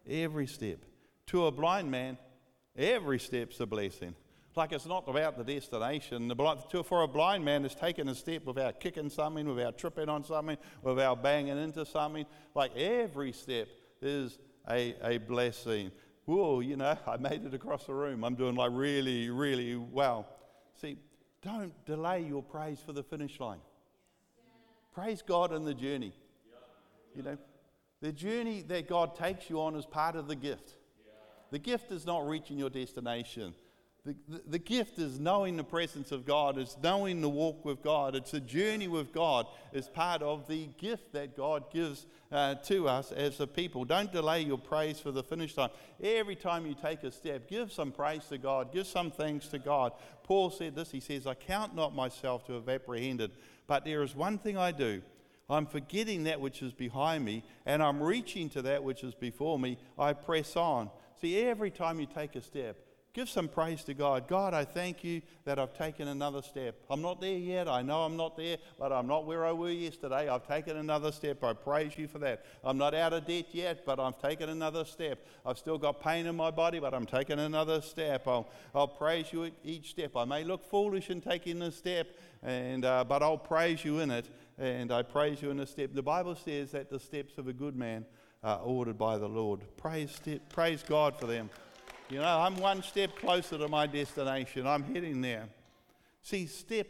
Every 0.07 0.47
step. 0.47 0.79
To 1.27 1.47
a 1.47 1.51
blind 1.51 1.89
man, 1.89 2.17
every 2.77 3.19
step's 3.19 3.59
a 3.59 3.65
blessing. 3.65 4.15
Like 4.55 4.71
it's 4.73 4.85
not 4.85 5.05
about 5.07 5.37
the 5.37 5.43
destination. 5.43 6.33
For 6.83 7.03
a 7.03 7.07
blind 7.07 7.45
man, 7.45 7.63
it's 7.63 7.75
taking 7.75 8.09
a 8.09 8.15
step 8.15 8.45
without 8.45 8.79
kicking 8.79 9.09
something, 9.09 9.47
without 9.47 9.77
tripping 9.77 10.09
on 10.09 10.23
something, 10.23 10.57
without 10.81 11.23
banging 11.23 11.57
into 11.57 11.85
something. 11.85 12.25
Like 12.53 12.75
every 12.75 13.31
step 13.31 13.67
is 14.01 14.37
a, 14.69 14.95
a 15.01 15.17
blessing. 15.17 15.91
Whoa, 16.25 16.59
you 16.59 16.75
know, 16.75 16.97
I 17.07 17.17
made 17.17 17.45
it 17.45 17.53
across 17.53 17.85
the 17.85 17.93
room. 17.93 18.23
I'm 18.23 18.35
doing 18.35 18.55
like 18.55 18.71
really, 18.73 19.29
really 19.29 19.75
well. 19.75 20.27
See, 20.79 20.97
don't 21.41 21.73
delay 21.85 22.21
your 22.21 22.43
praise 22.43 22.79
for 22.85 22.93
the 22.93 23.03
finish 23.03 23.39
line. 23.39 23.59
Praise 24.93 25.21
God 25.21 25.53
in 25.53 25.65
the 25.65 25.73
journey. 25.73 26.13
You 27.15 27.23
know, 27.23 27.37
the 28.01 28.11
journey 28.11 28.61
that 28.67 28.87
God 28.87 29.15
takes 29.15 29.49
you 29.49 29.59
on 29.61 29.75
is 29.75 29.85
part 29.85 30.15
of 30.15 30.27
the 30.27 30.35
gift. 30.35 30.75
The 31.51 31.59
gift 31.59 31.91
is 31.91 32.05
not 32.05 32.27
reaching 32.27 32.57
your 32.57 32.69
destination. 32.69 33.53
The, 34.27 34.41
the, 34.47 34.59
gift 34.59 34.97
is 34.97 35.19
knowing 35.19 35.55
the 35.55 35.63
presence 35.63 36.11
of 36.11 36.25
God, 36.25 36.57
it's 36.57 36.75
knowing 36.81 37.21
the 37.21 37.29
walk 37.29 37.63
with 37.63 37.83
God, 37.83 38.15
it's 38.15 38.33
a 38.33 38.39
journey 38.39 38.87
with 38.87 39.13
God, 39.13 39.45
it's 39.71 39.87
part 39.87 40.23
of 40.23 40.47
the 40.47 40.67
gift 40.79 41.13
that 41.13 41.37
God 41.37 41.71
gives 41.71 42.07
uh, 42.31 42.55
to 42.55 42.87
us 42.87 43.11
as 43.11 43.39
a 43.39 43.45
people. 43.45 43.85
Don't 43.85 44.11
delay 44.11 44.41
your 44.41 44.57
praise 44.57 44.99
for 44.99 45.11
the 45.11 45.21
finish 45.21 45.55
line. 45.55 45.69
Every 46.01 46.35
time 46.35 46.65
you 46.65 46.73
take 46.73 47.03
a 47.03 47.11
step, 47.11 47.47
give 47.47 47.71
some 47.71 47.91
praise 47.91 48.25
to 48.29 48.39
God, 48.39 48.73
give 48.73 48.87
some 48.87 49.11
thanks 49.11 49.47
to 49.49 49.59
God. 49.59 49.91
Paul 50.23 50.49
said 50.49 50.75
this 50.75 50.89
He 50.89 51.01
says, 51.01 51.27
I 51.27 51.35
count 51.35 51.75
not 51.75 51.93
myself 51.93 52.47
to 52.47 52.53
have 52.53 52.67
apprehended, 52.67 53.29
but 53.67 53.85
there 53.85 54.01
is 54.01 54.15
one 54.15 54.39
thing 54.39 54.57
I 54.57 54.71
do. 54.71 55.03
I'm 55.51 55.67
forgetting 55.67 56.23
that 56.23 56.41
which 56.41 56.63
is 56.63 56.73
behind 56.73 57.25
me, 57.25 57.43
and 57.65 57.83
I'm 57.83 58.01
reaching 58.01 58.49
to 58.51 58.63
that 58.63 58.83
which 58.83 59.03
is 59.03 59.13
before 59.13 59.59
me. 59.59 59.77
I 59.99 60.13
press 60.13 60.55
on. 60.55 60.89
See, 61.21 61.37
every 61.41 61.69
time 61.69 61.99
you 61.99 62.07
take 62.07 62.35
a 62.35 62.41
step, 62.41 62.77
Give 63.11 63.27
some 63.27 63.47
praise 63.47 63.83
to 63.85 63.95
God. 63.95 64.27
God, 64.27 64.53
I 64.53 64.63
thank 64.63 65.03
you 65.03 65.23
that 65.43 65.57
I've 65.57 65.75
taken 65.75 66.07
another 66.07 66.43
step. 66.43 66.75
I'm 66.91 67.01
not 67.01 67.19
there 67.19 67.37
yet. 67.37 67.67
I 67.67 67.81
know 67.81 68.03
I'm 68.03 68.15
not 68.15 68.37
there, 68.37 68.57
but 68.77 68.91
I'm 68.91 69.07
not 69.07 69.25
where 69.25 69.47
I 69.47 69.51
were 69.51 69.71
yesterday. 69.71 70.29
I've 70.29 70.47
taken 70.47 70.77
another 70.77 71.11
step. 71.11 71.43
I 71.43 71.53
praise 71.53 71.97
you 71.97 72.07
for 72.07 72.19
that. 72.19 72.45
I'm 72.63 72.77
not 72.77 72.93
out 72.93 73.13
of 73.13 73.25
debt 73.25 73.47
yet, 73.51 73.83
but 73.83 73.99
I've 73.99 74.21
taken 74.21 74.49
another 74.49 74.85
step. 74.85 75.25
I've 75.43 75.57
still 75.57 75.79
got 75.79 76.01
pain 76.01 76.27
in 76.27 76.35
my 76.35 76.51
body, 76.51 76.79
but 76.79 76.93
I'm 76.93 77.07
taking 77.07 77.39
another 77.39 77.81
step. 77.81 78.27
I'll, 78.27 78.47
I'll 78.75 78.87
praise 78.87 79.33
you 79.33 79.49
each 79.63 79.89
step. 79.89 80.15
I 80.15 80.25
may 80.25 80.43
look 80.43 80.63
foolish 80.69 81.09
in 81.09 81.19
taking 81.19 81.57
this 81.57 81.75
step, 81.75 82.15
and, 82.43 82.85
uh, 82.85 83.03
but 83.05 83.23
I'll 83.23 83.39
praise 83.39 83.83
you 83.83 83.99
in 83.99 84.11
it, 84.11 84.27
and 84.59 84.91
I 84.91 85.01
praise 85.01 85.41
you 85.41 85.49
in 85.49 85.57
the 85.57 85.65
step. 85.65 85.95
The 85.95 86.03
Bible 86.03 86.35
says 86.35 86.71
that 86.71 86.91
the 86.91 86.99
steps 86.99 87.39
of 87.39 87.47
a 87.47 87.53
good 87.53 87.75
man 87.75 88.05
are 88.43 88.59
ordered 88.59 88.99
by 88.99 89.17
the 89.17 89.27
Lord. 89.27 89.61
Praise, 89.77 90.19
praise 90.49 90.83
God 90.87 91.17
for 91.17 91.25
them. 91.25 91.49
You 92.09 92.17
know, 92.17 92.39
I'm 92.39 92.57
one 92.57 92.81
step 92.81 93.15
closer 93.17 93.59
to 93.59 93.67
my 93.67 93.85
destination. 93.85 94.65
I'm 94.65 94.83
heading 94.83 95.21
there. 95.21 95.47
See, 96.23 96.47
step, 96.47 96.87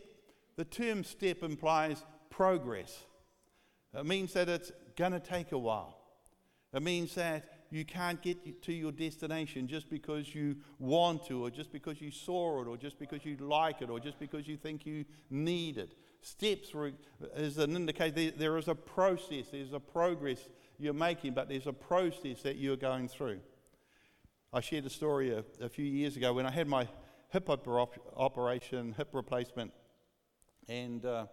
the 0.56 0.64
term 0.64 1.04
step 1.04 1.44
implies 1.44 2.06
progress. 2.30 3.06
It 3.94 4.06
means 4.06 4.32
that 4.34 4.48
it's 4.48 4.72
going 4.96 5.12
to 5.12 5.20
take 5.20 5.52
a 5.52 5.58
while. 5.58 5.98
It 6.74 6.82
means 6.82 7.16
that 7.16 7.60
you 7.70 7.84
can't 7.84 8.22
get 8.22 8.64
to 8.64 8.74
your 8.74 8.94
destination 8.94 9.68
just 9.68 9.90
because 9.90 10.34
you 10.34 10.56
want 10.80 11.26
to, 11.26 11.44
or 11.46 11.50
just 11.50 11.74
because 11.74 12.00
you 12.00 12.12
saw 12.12 12.62
it, 12.62 12.68
or 12.68 12.78
just 12.78 12.98
because 12.98 13.26
you 13.26 13.36
like 13.38 13.82
it, 13.82 13.90
or 13.90 14.00
just 14.00 14.20
because 14.20 14.48
you 14.48 14.56
think 14.56 14.86
you 14.86 15.04
need 15.30 15.78
it. 15.78 15.96
Steps 16.22 16.74
is 17.36 17.58
an 17.58 17.76
indicator 17.76 18.32
there 18.32 18.58
is 18.58 18.70
a 18.70 18.76
process, 18.76 19.48
there's 19.52 19.74
a 19.74 19.80
progress 19.80 20.48
you're 20.80 20.94
making, 20.94 21.34
but 21.34 21.50
there's 21.50 21.68
a 21.68 21.74
process 21.74 22.42
that 22.42 22.56
you're 22.56 22.78
going 22.78 23.10
through. 23.10 23.40
I 24.52 24.62
shared 24.62 24.86
a 24.88 24.90
story 24.90 25.32
a, 25.32 25.44
a 25.62 25.70
few 25.70 25.86
years 25.86 26.18
ago 26.18 26.34
when 26.34 26.48
I 26.48 26.50
had 26.50 26.68
my 26.68 26.88
hip 27.30 27.48
operation, 28.18 28.94
hip 28.98 29.10
replacement, 29.14 29.72
and 30.68 31.06
uh, 31.06 31.28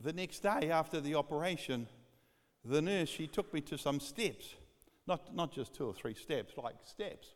the 0.00 0.12
next 0.12 0.40
day 0.40 0.70
after 0.72 1.00
the 1.00 1.14
operation, 1.14 1.86
the 2.64 2.82
nurse 2.82 3.08
she 3.08 3.28
took 3.28 3.54
me 3.54 3.60
to 3.62 3.78
some 3.78 4.00
steps, 4.00 4.56
not 5.06 5.36
not 5.36 5.52
just 5.52 5.72
two 5.72 5.86
or 5.86 5.94
three 5.94 6.14
steps, 6.14 6.54
like 6.60 6.74
steps, 6.82 7.28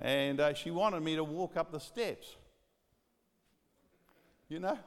and 0.00 0.38
uh, 0.38 0.54
she 0.54 0.70
wanted 0.70 1.02
me 1.02 1.16
to 1.16 1.24
walk 1.24 1.56
up 1.56 1.72
the 1.72 1.80
steps. 1.80 2.36
You 4.48 4.60
know, 4.60 4.78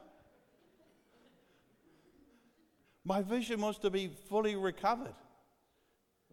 my 3.04 3.20
vision 3.20 3.60
was 3.60 3.78
to 3.80 3.90
be 3.90 4.10
fully 4.30 4.56
recovered. 4.56 5.14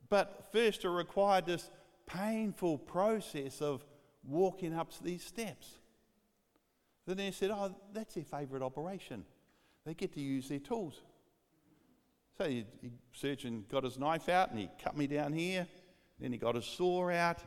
But 0.07 0.47
first, 0.51 0.85
it 0.85 0.89
required 0.89 1.45
this 1.45 1.69
painful 2.09 2.77
process 2.77 3.61
of 3.61 3.85
walking 4.27 4.73
up 4.73 4.91
these 5.01 5.23
steps. 5.23 5.77
Then 7.05 7.17
they 7.17 7.31
said, 7.31 7.51
Oh, 7.51 7.75
that's 7.93 8.15
their 8.15 8.23
favourite 8.23 8.63
operation. 8.63 9.25
They 9.85 9.93
get 9.93 10.13
to 10.13 10.19
use 10.19 10.49
their 10.49 10.59
tools. 10.59 11.01
So 12.37 12.45
the 12.45 12.65
surgeon 13.11 13.65
got 13.69 13.83
his 13.83 13.97
knife 13.97 14.29
out 14.29 14.51
and 14.51 14.59
he 14.59 14.69
cut 14.81 14.95
me 14.95 15.07
down 15.07 15.33
here. 15.33 15.67
Then 16.19 16.31
he 16.31 16.37
got 16.37 16.55
his 16.55 16.65
saw 16.65 17.09
out, 17.09 17.39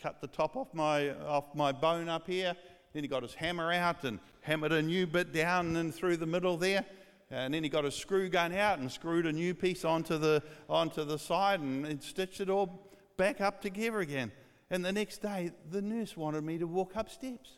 cut 0.00 0.20
the 0.20 0.26
top 0.26 0.56
off 0.56 0.74
my, 0.74 1.10
off 1.10 1.54
my 1.54 1.72
bone 1.72 2.08
up 2.08 2.26
here. 2.26 2.54
Then 2.92 3.02
he 3.02 3.08
got 3.08 3.22
his 3.22 3.34
hammer 3.34 3.72
out 3.72 4.04
and 4.04 4.18
hammered 4.42 4.72
a 4.72 4.82
new 4.82 5.06
bit 5.06 5.32
down 5.32 5.76
and 5.76 5.94
through 5.94 6.18
the 6.18 6.26
middle 6.26 6.56
there. 6.56 6.84
And 7.30 7.52
then 7.52 7.64
he 7.64 7.68
got 7.68 7.84
a 7.84 7.90
screw 7.90 8.28
gun 8.28 8.52
out 8.52 8.78
and 8.78 8.90
screwed 8.90 9.26
a 9.26 9.32
new 9.32 9.54
piece 9.54 9.84
onto 9.84 10.18
the, 10.18 10.42
onto 10.68 11.04
the 11.04 11.18
side 11.18 11.60
and 11.60 12.00
stitched 12.02 12.40
it 12.40 12.48
all 12.48 12.86
back 13.16 13.40
up 13.40 13.62
together 13.62 14.00
again. 14.00 14.32
And 14.70 14.84
the 14.84 14.92
next 14.92 15.22
day, 15.22 15.52
the 15.70 15.80
nurse 15.80 16.16
wanted 16.16 16.42
me 16.42 16.58
to 16.58 16.66
walk 16.66 16.96
up 16.96 17.08
steps. 17.08 17.50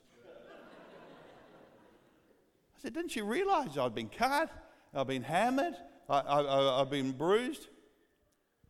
I 2.77 2.81
said, 2.83 2.93
Didn't 2.93 3.17
you 3.17 3.25
realize 3.25 3.77
I've 3.79 3.95
been 3.95 4.09
cut? 4.09 4.51
I've 4.95 5.07
been 5.07 5.23
hammered? 5.23 5.75
I, 6.09 6.79
have 6.79 6.91
been 6.91 7.13
bruised? 7.13 7.67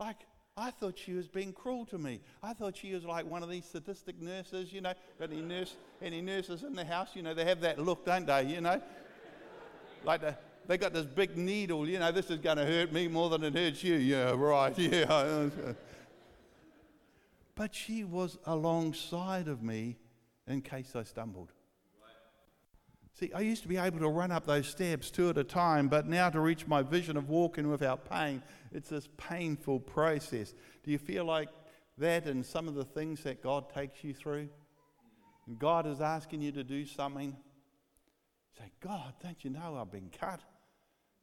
Like, 0.00 0.16
I 0.57 0.73
thought 0.73 0.99
she 0.99 1.12
was 1.12 1.28
being 1.28 1.52
cruel 1.52 1.87
to 1.87 1.99
me. 1.99 2.21
I 2.42 2.52
thought 2.52 2.76
she 2.76 2.92
was 2.92 3.04
like 3.04 3.30
one 3.30 3.42
of 3.42 3.49
these 3.49 3.64
sadistic 3.64 4.21
nurses, 4.21 4.73
you 4.73 4.80
know. 4.80 4.92
Any 5.21 5.40
nurse, 5.40 5.76
any 6.02 6.21
nurses 6.21 6.64
in 6.64 6.75
the 6.75 6.85
house, 6.85 7.11
you 7.14 7.23
know, 7.23 7.35
they 7.35 7.45
have 7.45 7.61
that 7.61 7.78
look, 7.78 8.04
don't 8.04 8.26
they? 8.26 8.47
You 8.47 8.61
know, 8.61 8.80
like 10.04 10.21
the, 10.21 10.37
they 10.66 10.76
got 10.76 10.92
this 10.92 11.07
big 11.07 11.37
needle, 11.37 11.88
you 11.88 11.99
know, 11.99 12.11
this 12.11 12.30
is 12.30 12.38
going 12.38 12.57
to 12.57 12.66
hurt 12.66 12.92
me 12.92 13.09
more 13.09 13.30
than 13.30 13.45
it 13.45 13.54
hurts 13.54 13.85
you. 13.85 13.95
Yeah, 13.95 14.35
right, 14.37 14.76
yeah. 14.78 15.38
But 17.58 17.74
she 17.74 18.04
was 18.04 18.38
alongside 18.46 19.48
of 19.48 19.64
me 19.64 19.96
in 20.46 20.62
case 20.62 20.94
I 20.94 21.02
stumbled. 21.02 21.50
See, 23.18 23.32
I 23.34 23.40
used 23.40 23.62
to 23.62 23.68
be 23.68 23.76
able 23.76 23.98
to 23.98 24.08
run 24.08 24.30
up 24.30 24.46
those 24.46 24.68
steps 24.68 25.10
two 25.10 25.28
at 25.28 25.36
a 25.36 25.42
time, 25.42 25.88
but 25.88 26.06
now 26.06 26.30
to 26.30 26.38
reach 26.38 26.68
my 26.68 26.82
vision 26.82 27.16
of 27.16 27.28
walking 27.28 27.68
without 27.68 28.08
pain, 28.08 28.44
it's 28.70 28.90
this 28.90 29.08
painful 29.16 29.80
process. 29.80 30.54
Do 30.84 30.92
you 30.92 30.98
feel 30.98 31.24
like 31.24 31.48
that 31.98 32.26
and 32.26 32.46
some 32.46 32.68
of 32.68 32.76
the 32.76 32.84
things 32.84 33.24
that 33.24 33.42
God 33.42 33.74
takes 33.74 34.04
you 34.04 34.14
through? 34.14 34.48
God 35.58 35.84
is 35.84 36.00
asking 36.00 36.42
you 36.42 36.52
to 36.52 36.62
do 36.62 36.86
something. 36.86 37.36
Say, 38.56 38.70
God, 38.78 39.14
don't 39.20 39.42
you 39.42 39.50
know 39.50 39.76
I've 39.80 39.90
been 39.90 40.12
cut? 40.16 40.40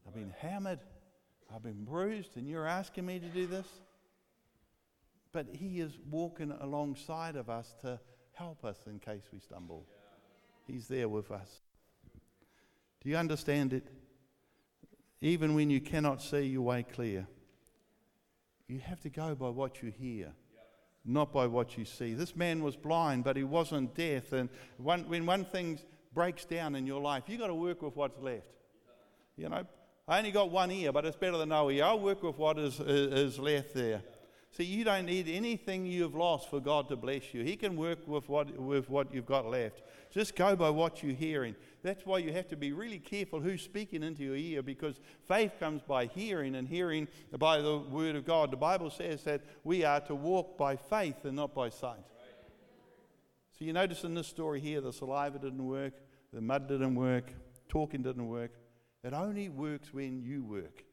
I've 0.05 0.13
been 0.13 0.33
hammered. 0.39 0.79
I've 1.53 1.63
been 1.63 1.85
bruised, 1.85 2.35
and 2.35 2.45
you're 2.45 2.67
asking 2.67 3.05
me 3.05 3.19
to 3.19 3.27
do 3.27 3.47
this? 3.47 3.67
But 5.35 5.47
He 5.51 5.81
is 5.81 5.91
walking 6.09 6.53
alongside 6.61 7.35
of 7.35 7.49
us 7.49 7.75
to 7.81 7.99
help 8.31 8.63
us 8.63 8.77
in 8.87 8.99
case 8.99 9.23
we 9.33 9.39
stumble. 9.39 9.85
He's 10.65 10.87
there 10.87 11.09
with 11.09 11.29
us. 11.29 11.59
Do 13.03 13.09
you 13.09 13.17
understand 13.17 13.73
it? 13.73 13.85
Even 15.19 15.53
when 15.53 15.69
you 15.69 15.81
cannot 15.81 16.21
see 16.21 16.43
your 16.43 16.61
way 16.61 16.83
clear, 16.83 17.27
you 18.69 18.79
have 18.79 19.01
to 19.01 19.09
go 19.09 19.35
by 19.35 19.49
what 19.49 19.83
you 19.83 19.91
hear, 19.91 20.31
not 21.03 21.33
by 21.33 21.47
what 21.47 21.77
you 21.77 21.83
see. 21.83 22.13
This 22.13 22.33
man 22.33 22.63
was 22.63 22.77
blind, 22.77 23.25
but 23.25 23.35
he 23.35 23.43
wasn't 23.43 23.93
deaf. 23.93 24.31
And 24.31 24.47
when 24.77 25.25
one 25.25 25.43
thing 25.43 25.79
breaks 26.13 26.45
down 26.45 26.75
in 26.75 26.87
your 26.87 27.01
life, 27.01 27.23
you've 27.27 27.41
got 27.41 27.47
to 27.47 27.55
work 27.55 27.81
with 27.81 27.97
what's 27.97 28.21
left. 28.21 28.47
You 29.35 29.49
know, 29.49 29.65
I 30.07 30.17
only 30.17 30.31
got 30.31 30.49
one 30.49 30.71
ear, 30.71 30.93
but 30.93 31.03
it's 31.03 31.17
better 31.17 31.37
than 31.37 31.49
no 31.49 31.69
ear. 31.69 31.83
I'll 31.83 31.99
work 31.99 32.23
with 32.23 32.37
what 32.37 32.57
is, 32.57 32.79
is 32.79 33.37
left 33.37 33.73
there. 33.73 34.01
See, 34.55 34.63
you 34.63 34.85
don't 34.85 35.05
need 35.05 35.27
anything 35.27 35.85
you've 35.85 36.15
lost 36.15 36.49
for 36.49 36.61
God 36.61 36.87
to 36.87 36.95
bless 36.95 37.33
you. 37.33 37.43
He 37.43 37.57
can 37.57 37.75
work 37.75 38.07
with 38.07 38.29
what, 38.29 38.57
with 38.57 38.89
what 38.89 39.13
you've 39.13 39.25
got 39.25 39.45
left. 39.45 39.81
Just 40.11 40.33
go 40.33 40.55
by 40.55 40.69
what 40.69 41.03
you're 41.03 41.13
hearing. 41.13 41.57
That's 41.83 42.05
why 42.05 42.19
you 42.19 42.31
have 42.31 42.47
to 42.47 42.55
be 42.55 42.71
really 42.71 42.99
careful 42.99 43.41
who's 43.41 43.61
speaking 43.61 44.01
into 44.01 44.23
your 44.23 44.37
ear 44.37 44.63
because 44.63 45.01
faith 45.27 45.51
comes 45.59 45.81
by 45.81 46.05
hearing 46.05 46.55
and 46.55 46.69
hearing 46.69 47.09
by 47.37 47.59
the 47.59 47.79
Word 47.79 48.15
of 48.15 48.23
God. 48.23 48.49
The 48.49 48.55
Bible 48.55 48.89
says 48.89 49.25
that 49.25 49.41
we 49.65 49.83
are 49.83 49.99
to 50.01 50.15
walk 50.15 50.57
by 50.57 50.77
faith 50.77 51.25
and 51.25 51.35
not 51.35 51.53
by 51.53 51.67
sight. 51.67 52.05
So 53.59 53.65
you 53.65 53.73
notice 53.73 54.05
in 54.05 54.13
this 54.13 54.27
story 54.27 54.61
here, 54.61 54.79
the 54.79 54.93
saliva 54.93 55.37
didn't 55.37 55.65
work, 55.65 55.95
the 56.31 56.39
mud 56.39 56.69
didn't 56.69 56.95
work, 56.95 57.33
talking 57.67 58.03
didn't 58.03 58.29
work. 58.29 58.51
It 59.03 59.11
only 59.11 59.49
works 59.49 59.93
when 59.93 60.21
you 60.21 60.45
work. 60.45 60.85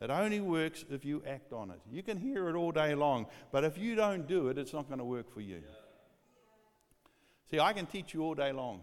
It 0.00 0.10
only 0.10 0.40
works 0.40 0.84
if 0.88 1.04
you 1.04 1.22
act 1.26 1.52
on 1.52 1.70
it. 1.70 1.80
You 1.90 2.02
can 2.02 2.16
hear 2.16 2.48
it 2.48 2.54
all 2.54 2.72
day 2.72 2.94
long, 2.94 3.26
but 3.52 3.64
if 3.64 3.76
you 3.76 3.94
don't 3.94 4.26
do 4.26 4.48
it, 4.48 4.56
it's 4.56 4.72
not 4.72 4.88
going 4.88 4.98
to 4.98 5.04
work 5.04 5.32
for 5.32 5.42
you. 5.42 5.62
See, 7.50 7.60
I 7.60 7.72
can 7.72 7.84
teach 7.86 8.14
you 8.14 8.22
all 8.22 8.34
day 8.34 8.52
long, 8.52 8.82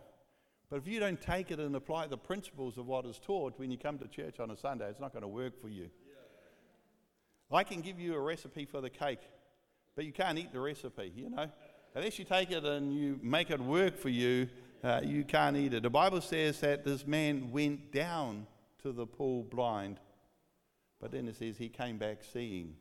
but 0.70 0.78
if 0.78 0.88
you 0.88 1.00
don't 1.00 1.20
take 1.20 1.50
it 1.50 1.60
and 1.60 1.76
apply 1.76 2.08
the 2.08 2.18
principles 2.18 2.78
of 2.78 2.86
what 2.86 3.06
is 3.06 3.18
taught 3.18 3.58
when 3.58 3.72
you 3.72 3.78
come 3.78 3.98
to 3.98 4.08
church 4.08 4.40
on 4.40 4.52
a 4.52 4.58
Sunday, 4.58 4.90
it's 4.90 5.00
not 5.00 5.12
going 5.12 5.24
to 5.24 5.28
work 5.28 5.60
for 5.60 5.70
you. 5.70 5.90
I 7.52 7.64
can 7.64 7.82
give 7.82 8.00
you 8.00 8.14
a 8.14 8.20
recipe 8.20 8.66
for 8.66 8.82
the 8.82 8.90
cake, 8.90 9.22
but 9.96 10.06
you 10.06 10.12
can't 10.12 10.38
eat 10.38 10.52
the 10.52 10.60
recipe, 10.60 11.14
you 11.16 11.30
know. 11.30 11.48
Unless 11.96 12.20
you 12.20 12.26
take 12.26 12.52
it 12.52 12.64
and 12.64 12.94
you 12.94 13.20
make 13.24 13.50
it 13.50 13.60
work 13.60 13.98
for 13.98 14.10
you, 14.10 14.50
uh, 14.84 15.02
you 15.04 15.24
can't 15.24 15.56
eat 15.56 15.74
it. 15.74 15.82
The 15.82 15.90
Bible 15.90 16.22
says 16.22 16.60
that 16.60 16.84
this 16.84 17.08
man 17.08 17.52
went 17.52 17.92
down 17.92 18.46
to 18.84 18.92
the 18.92 19.08
pool 19.08 19.44
blind, 19.44 20.00
but 21.00 21.12
then 21.12 21.28
it 21.28 21.36
says 21.36 21.58
he 21.58 21.70
came 21.70 21.98
back 21.98 22.20
seeing. 22.34 22.76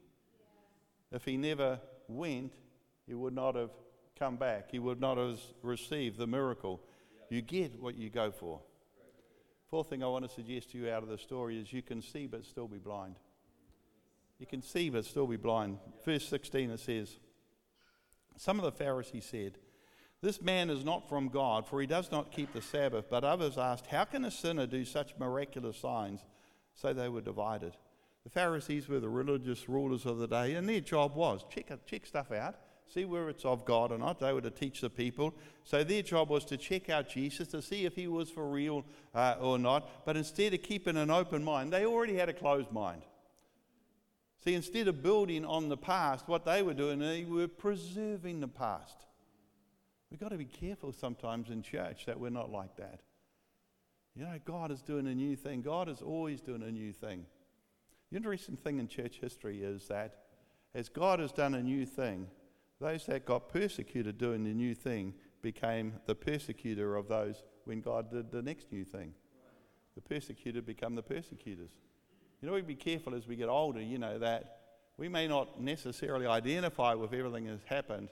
If 1.13 1.25
he 1.25 1.37
never 1.37 1.81
went, 2.09 2.55
he 3.07 3.15
would 3.15 3.35
not 3.35 3.55
have 3.55 3.71
come 4.19 4.37
back. 4.37 4.71
He 4.71 4.79
would 4.79 5.01
not 5.01 5.19
have 5.19 5.39
received 5.63 6.19
the 6.19 6.27
miracle. 6.27 6.81
You 7.31 7.43
get 7.43 7.81
what 7.81 7.97
you 7.97 8.11
go 8.11 8.31
for. 8.31 8.61
Fourth 9.69 9.91
thing 9.91 10.03
I 10.03 10.07
want 10.07 10.27
to 10.27 10.35
suggest 10.35 10.71
to 10.73 10.79
you 10.79 10.91
out 10.91 11.03
of 11.03 11.09
the 11.09 11.19
story 11.19 11.61
is 11.61 11.73
you 11.73 11.83
can 11.83 12.01
see 12.01 12.27
but 12.27 12.45
still 12.45 12.69
be 12.69 12.79
blind. 12.79 13.17
You 14.39 14.47
can 14.47 14.63
see 14.63 14.91
but 14.91 15.05
still 15.05 15.27
be 15.27 15.37
blind. 15.37 15.79
Verse 16.05 16.27
16 16.29 16.71
it 16.71 16.81
says, 16.81 17.19
Some 18.37 18.59
of 18.59 18.65
the 18.65 18.73
Pharisees 18.73 19.25
said, 19.25 19.59
this 20.23 20.41
man 20.41 20.71
is 20.71 20.85
not 20.85 21.09
from 21.09 21.29
God, 21.29 21.67
for 21.67 21.81
he 21.81 21.87
does 21.87 22.11
not 22.11 22.33
keep 22.33 22.53
the 22.53 22.63
Sabbath. 22.63 23.07
But 23.11 23.23
others 23.25 23.59
asked, 23.59 23.87
How 23.87 24.05
can 24.05 24.25
a 24.25 24.31
sinner 24.31 24.67
do 24.67 24.85
such 24.85 25.17
miraculous 25.19 25.77
signs? 25.77 26.21
So 26.75 26.93
they 26.93 27.09
were 27.09 27.21
divided. 27.21 27.77
The 28.27 28.31
Pharisees 28.31 28.89
were 28.89 28.99
the 28.99 29.09
religious 29.09 29.69
rulers 29.69 30.05
of 30.05 30.19
the 30.19 30.27
day, 30.27 30.55
and 30.55 30.69
their 30.69 30.81
job 30.81 31.15
was 31.15 31.45
check, 31.49 31.71
check 31.87 32.05
stuff 32.05 32.33
out, 32.33 32.57
see 32.93 33.05
whether 33.05 33.29
it's 33.29 33.45
of 33.45 33.65
God 33.65 33.93
or 33.93 33.99
not. 33.99 34.19
They 34.19 34.33
were 34.33 34.41
to 34.41 34.51
teach 34.51 34.81
the 34.81 34.91
people. 34.91 35.33
So 35.63 35.85
their 35.85 36.03
job 36.03 36.29
was 36.29 36.45
to 36.47 36.57
check 36.57 36.91
out 36.91 37.09
Jesus 37.09 37.47
to 37.49 37.63
see 37.63 37.85
if 37.85 37.95
he 37.95 38.09
was 38.09 38.29
for 38.29 38.51
real 38.51 38.85
uh, 39.15 39.37
or 39.41 39.61
not. 39.61 40.05
But 40.05 40.17
instead 40.17 40.53
of 40.55 40.63
keeping 40.65 40.97
an 40.97 41.09
open 41.09 41.45
mind, 41.45 41.73
they 41.73 41.87
already 41.87 42.17
had 42.17 42.29
a 42.29 42.33
closed 42.33 42.73
mind. 42.73 43.03
See, 44.43 44.55
instead 44.55 44.89
of 44.89 45.05
building 45.05 45.45
on 45.45 45.69
the 45.69 45.77
past, 45.77 46.27
what 46.27 46.45
they 46.45 46.65
were 46.65 46.75
doing, 46.75 46.99
they 46.99 47.23
were 47.23 47.47
preserving 47.47 48.41
the 48.41 48.49
past. 48.49 49.07
We've 50.11 50.19
got 50.19 50.31
to 50.31 50.37
be 50.37 50.47
careful 50.47 50.93
sometimes 50.93 51.51
in 51.51 51.63
church 51.63 52.07
that 52.07 52.19
we're 52.19 52.31
not 52.31 52.51
like 52.51 52.77
that. 52.79 53.03
You 54.17 54.25
know, 54.25 54.37
God 54.45 54.73
is 54.73 54.83
doing 54.83 55.07
a 55.07 55.15
new 55.15 55.37
thing. 55.37 55.63
God 55.63 55.89
is 55.89 56.03
always 56.03 56.41
doing 56.41 56.65
a 56.65 56.73
new 56.73 56.93
thing. 56.93 57.27
The 58.17 58.21
interesting 58.21 58.57
thing 58.57 58.79
in 58.79 58.89
church 58.89 59.19
history 59.21 59.63
is 59.63 59.89
that 59.89 60.21
as 60.75 60.89
God 60.89 61.21
has 61.21 61.33
done 61.33 61.53
a 61.53 61.63
new 61.63 61.85
thing, 61.85 62.29
those 62.81 63.05
that 63.05 63.27
got 63.27 63.51
persecuted 63.51 64.17
doing 64.17 64.43
the 64.43 64.55
new 64.55 64.75
thing 64.75 65.13
became 65.43 65.93
the 66.07 66.15
persecutor 66.15 66.97
of 66.97 67.09
those 67.09 67.43
when 67.67 67.83
God 67.83 68.11
did 68.11 68.31
the 68.31 68.41
next 68.41 68.73
new 68.73 68.87
thing. 68.87 69.13
The 69.97 70.01
persecuted 70.01 70.65
become 70.65 70.95
the 70.95 71.03
persecutors. 71.03 71.73
You 72.41 72.49
know, 72.49 72.55
we 72.55 72.63
be 72.63 72.75
careful 72.75 73.15
as 73.15 73.29
we 73.29 73.37
get 73.37 73.51
older, 73.51 73.83
you 73.83 73.99
know, 73.99 74.19
that 74.19 74.61
We 74.97 75.11
may 75.11 75.29
not 75.29 75.61
necessarily 75.61 76.27
identify 76.27 76.95
with 76.95 77.13
everything 77.13 77.45
that's 77.45 77.65
happened, 77.67 78.09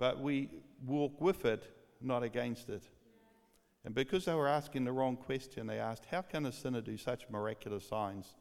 but 0.00 0.18
we 0.20 0.50
walk 0.84 1.20
with 1.20 1.44
it, 1.44 1.72
not 2.00 2.24
against 2.24 2.68
it. 2.70 2.88
And 3.84 3.94
because 3.94 4.24
they 4.24 4.34
were 4.34 4.48
asking 4.48 4.84
the 4.84 4.90
wrong 4.90 5.16
question, 5.16 5.68
they 5.68 5.78
asked, 5.78 6.06
How 6.10 6.22
can 6.22 6.44
a 6.44 6.50
sinner 6.50 6.80
do 6.80 6.96
such 6.96 7.30
miraculous 7.30 7.86
signs? 7.86 8.34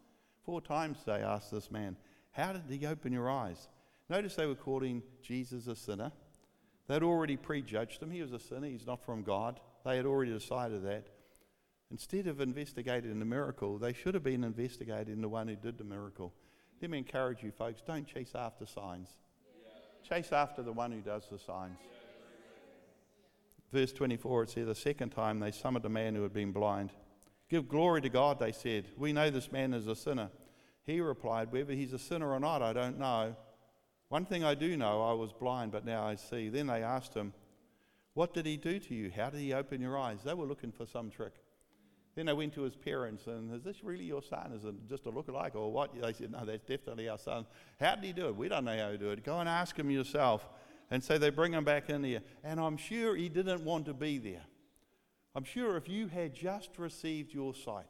Four 0.46 0.62
times 0.62 0.98
they 1.06 1.14
asked 1.14 1.52
this 1.52 1.72
man, 1.72 1.96
How 2.32 2.54
did 2.54 2.64
he 2.70 2.86
open 2.86 3.14
your 3.14 3.30
eyes? 3.30 3.68
Notice 4.10 4.36
they 4.36 4.46
were 4.46 4.56
calling 4.56 5.04
Jesus 5.22 5.68
a 5.68 5.76
sinner. 5.76 6.12
They'd 6.88 7.04
already 7.04 7.38
prejudged 7.38 8.02
him. 8.02 8.12
He 8.12 8.22
was 8.22 8.34
a 8.34 8.40
sinner, 8.40 8.68
he's 8.68 8.88
not 8.88 9.06
from 9.06 9.24
God. 9.24 9.60
They 9.86 9.98
had 9.98 10.06
already 10.06 10.32
decided 10.32 10.84
that. 10.84 11.08
Instead 11.92 12.28
of 12.28 12.40
investigating 12.42 13.20
the 13.20 13.26
miracle, 13.26 13.78
they 13.78 13.94
should 13.94 14.14
have 14.14 14.24
been 14.24 14.44
investigating 14.44 15.22
the 15.22 15.30
one 15.30 15.48
who 15.48 15.56
did 15.56 15.78
the 15.78 15.84
miracle. 15.84 16.34
Let 16.82 16.90
me 16.90 16.98
encourage 16.98 17.44
you, 17.44 17.52
folks 17.52 17.82
don't 17.86 18.08
chase 18.08 18.32
after 18.34 18.66
signs, 18.66 19.10
chase 20.08 20.32
after 20.32 20.64
the 20.64 20.72
one 20.72 20.92
who 20.92 21.02
does 21.02 21.24
the 21.30 21.38
signs. 21.38 21.78
Verse 23.72 23.94
24, 23.94 24.44
it 24.44 24.50
says, 24.50 24.68
The 24.68 24.76
second 24.76 25.12
time 25.12 25.40
they 25.40 25.52
summoned 25.52 25.86
a 25.86 25.90
man 25.90 26.16
who 26.16 26.24
had 26.24 26.34
been 26.34 26.52
blind. 26.52 26.92
Give 27.52 27.68
glory 27.68 28.00
to 28.00 28.08
God, 28.08 28.40
they 28.40 28.54
said. 28.54 28.86
We 28.96 29.12
know 29.12 29.30
this 29.30 29.52
man 29.52 29.74
is 29.74 29.86
a 29.86 29.96
sinner. 29.96 30.30
He 30.86 31.02
replied, 31.02 31.52
Whether 31.52 31.74
he's 31.74 31.92
a 31.92 32.00
sinner 32.00 32.32
or 32.32 32.40
not, 32.40 32.62
I 32.62 32.72
don't 32.72 32.98
know. 32.98 33.36
One 34.08 34.26
thing 34.26 34.46
I 34.46 34.56
do 34.56 34.78
know, 34.78 35.02
I 35.02 35.12
was 35.12 35.34
blind, 35.34 35.74
but 35.74 35.86
now 35.86 36.08
I 36.08 36.16
see. 36.16 36.48
Then 36.48 36.68
they 36.68 36.82
asked 36.82 37.14
him, 37.14 37.34
What 38.14 38.34
did 38.34 38.46
he 38.46 38.56
do 38.56 38.80
to 38.80 38.96
you? 38.96 39.12
How 39.14 39.30
did 39.30 39.42
he 39.42 39.52
open 39.52 39.82
your 39.82 40.00
eyes? 40.00 40.20
They 40.24 40.34
were 40.34 40.46
looking 40.46 40.72
for 40.72 40.86
some 40.86 41.10
trick. 41.10 41.34
Then 42.16 42.28
they 42.28 42.34
went 42.34 42.54
to 42.54 42.62
his 42.62 42.78
parents 42.78 43.28
and, 43.28 43.54
Is 43.54 43.64
this 43.64 43.84
really 43.84 44.06
your 44.06 44.24
son? 44.24 44.54
Is 44.56 44.64
it 44.64 44.88
just 44.88 45.06
a 45.06 45.10
look-alike 45.10 45.54
or 45.54 45.74
what? 45.74 45.94
They 45.94 46.14
said, 46.14 46.32
No, 46.32 46.46
that's 46.46 46.64
definitely 46.64 47.10
our 47.10 47.18
son. 47.18 47.46
How 47.82 47.96
did 47.96 48.06
he 48.06 48.14
do 48.14 48.28
it? 48.28 48.36
We 48.38 48.48
don't 48.48 48.64
know 48.64 48.78
how 48.78 48.92
to 48.92 48.98
do 48.98 49.10
it. 49.10 49.26
Go 49.26 49.42
and 49.42 49.50
ask 49.50 49.78
him 49.78 49.92
yourself. 49.92 50.48
And 50.90 51.04
so 51.04 51.18
they 51.18 51.30
bring 51.30 51.52
him 51.52 51.66
back 51.66 51.90
in 51.90 52.02
here. 52.02 52.22
And 52.46 52.62
I'm 52.62 52.78
sure 52.78 53.14
he 53.14 53.28
didn't 53.28 53.66
want 53.66 53.88
to 53.88 53.94
be 53.94 54.20
there. 54.20 54.44
I'm 55.34 55.44
sure 55.44 55.78
if 55.78 55.88
you 55.88 56.08
had 56.08 56.34
just 56.34 56.78
received 56.78 57.34
your 57.34 57.54
sight, 57.54 57.86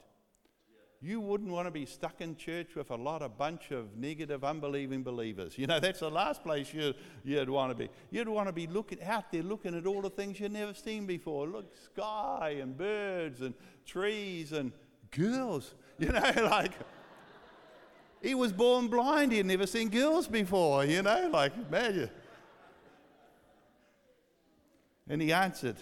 you 1.04 1.20
wouldn't 1.20 1.50
want 1.50 1.66
to 1.66 1.72
be 1.72 1.88
stuck 1.88 2.22
in 2.22 2.36
church 2.36 2.76
with 2.76 2.92
a 2.92 2.96
lot 2.96 3.24
of 3.24 3.36
bunch 3.36 3.72
of 3.72 3.98
negative, 3.98 4.44
unbelieving 4.44 5.02
believers. 5.02 5.58
You 5.58 5.66
know, 5.66 5.80
that's 5.80 6.02
the 6.02 6.12
last 6.12 6.44
place 6.44 6.72
you'd, 6.72 6.96
you'd 7.24 7.50
want 7.50 7.72
to 7.72 7.76
be. 7.76 7.90
You'd 8.12 8.30
want 8.30 8.48
to 8.48 8.54
be 8.54 8.68
looking 8.68 9.02
out 9.02 9.32
there, 9.32 9.42
looking 9.42 9.76
at 9.76 9.88
all 9.88 10.04
the 10.04 10.12
things 10.12 10.40
you've 10.40 10.52
never 10.52 10.76
seen 10.76 11.08
before. 11.08 11.48
Look, 11.48 11.76
sky 11.86 12.58
and 12.62 12.78
birds 12.78 13.42
and 13.42 13.56
trees 13.84 14.52
and 14.52 14.72
girls. 15.10 15.74
You 15.98 16.10
know, 16.10 16.32
like 16.44 16.74
he 18.22 18.36
was 18.36 18.54
born 18.54 18.88
blind. 18.88 19.32
He 19.32 19.40
had 19.40 19.48
never 19.48 19.66
seen 19.66 19.90
girls 19.90 20.28
before. 20.28 20.86
You 20.86 21.02
know, 21.02 21.30
like 21.34 21.54
imagine. 21.68 22.12
And 25.10 25.20
he 25.20 25.34
answered, 25.34 25.78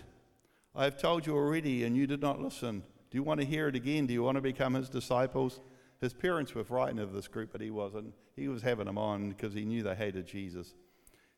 I 0.75 0.83
have 0.83 0.97
told 0.97 1.25
you 1.25 1.35
already, 1.35 1.83
and 1.83 1.95
you 1.95 2.07
did 2.07 2.21
not 2.21 2.41
listen. 2.41 2.83
Do 3.09 3.17
you 3.17 3.23
want 3.23 3.39
to 3.39 3.45
hear 3.45 3.67
it 3.67 3.75
again? 3.75 4.05
Do 4.05 4.13
you 4.13 4.23
want 4.23 4.35
to 4.35 4.41
become 4.41 4.75
his 4.75 4.89
disciples? 4.89 5.59
His 5.99 6.13
parents 6.13 6.53
were 6.53 6.63
frightened 6.63 6.99
of 6.99 7.11
this 7.11 7.27
group, 7.27 7.51
but 7.51 7.61
he 7.61 7.71
wasn't. 7.71 8.13
He 8.35 8.47
was 8.47 8.61
having 8.61 8.85
them 8.85 8.97
on 8.97 9.29
because 9.29 9.53
he 9.53 9.65
knew 9.65 9.83
they 9.83 9.95
hated 9.95 10.27
Jesus. 10.27 10.73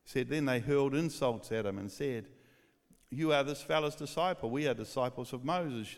He 0.03 0.09
said, 0.09 0.29
Then 0.29 0.45
they 0.45 0.59
hurled 0.59 0.93
insults 0.93 1.51
at 1.51 1.65
him 1.65 1.77
and 1.77 1.91
said, 1.91 2.27
You 3.09 3.33
are 3.33 3.43
this 3.43 3.61
fellow's 3.61 3.95
disciple. 3.95 4.49
We 4.49 4.67
are 4.67 4.73
disciples 4.73 5.33
of 5.33 5.45
Moses. 5.45 5.97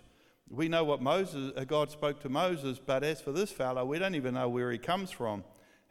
We 0.49 0.69
know 0.69 0.83
what 0.83 1.01
Moses, 1.01 1.51
uh, 1.55 1.63
God 1.63 1.89
spoke 1.89 2.19
to 2.21 2.29
Moses, 2.29 2.79
but 2.79 3.03
as 3.03 3.19
for 3.19 3.31
this 3.31 3.51
fellow, 3.51 3.83
we 3.85 3.97
don't 3.97 4.15
even 4.15 4.35
know 4.35 4.49
where 4.49 4.71
he 4.71 4.77
comes 4.77 5.09
from. 5.09 5.43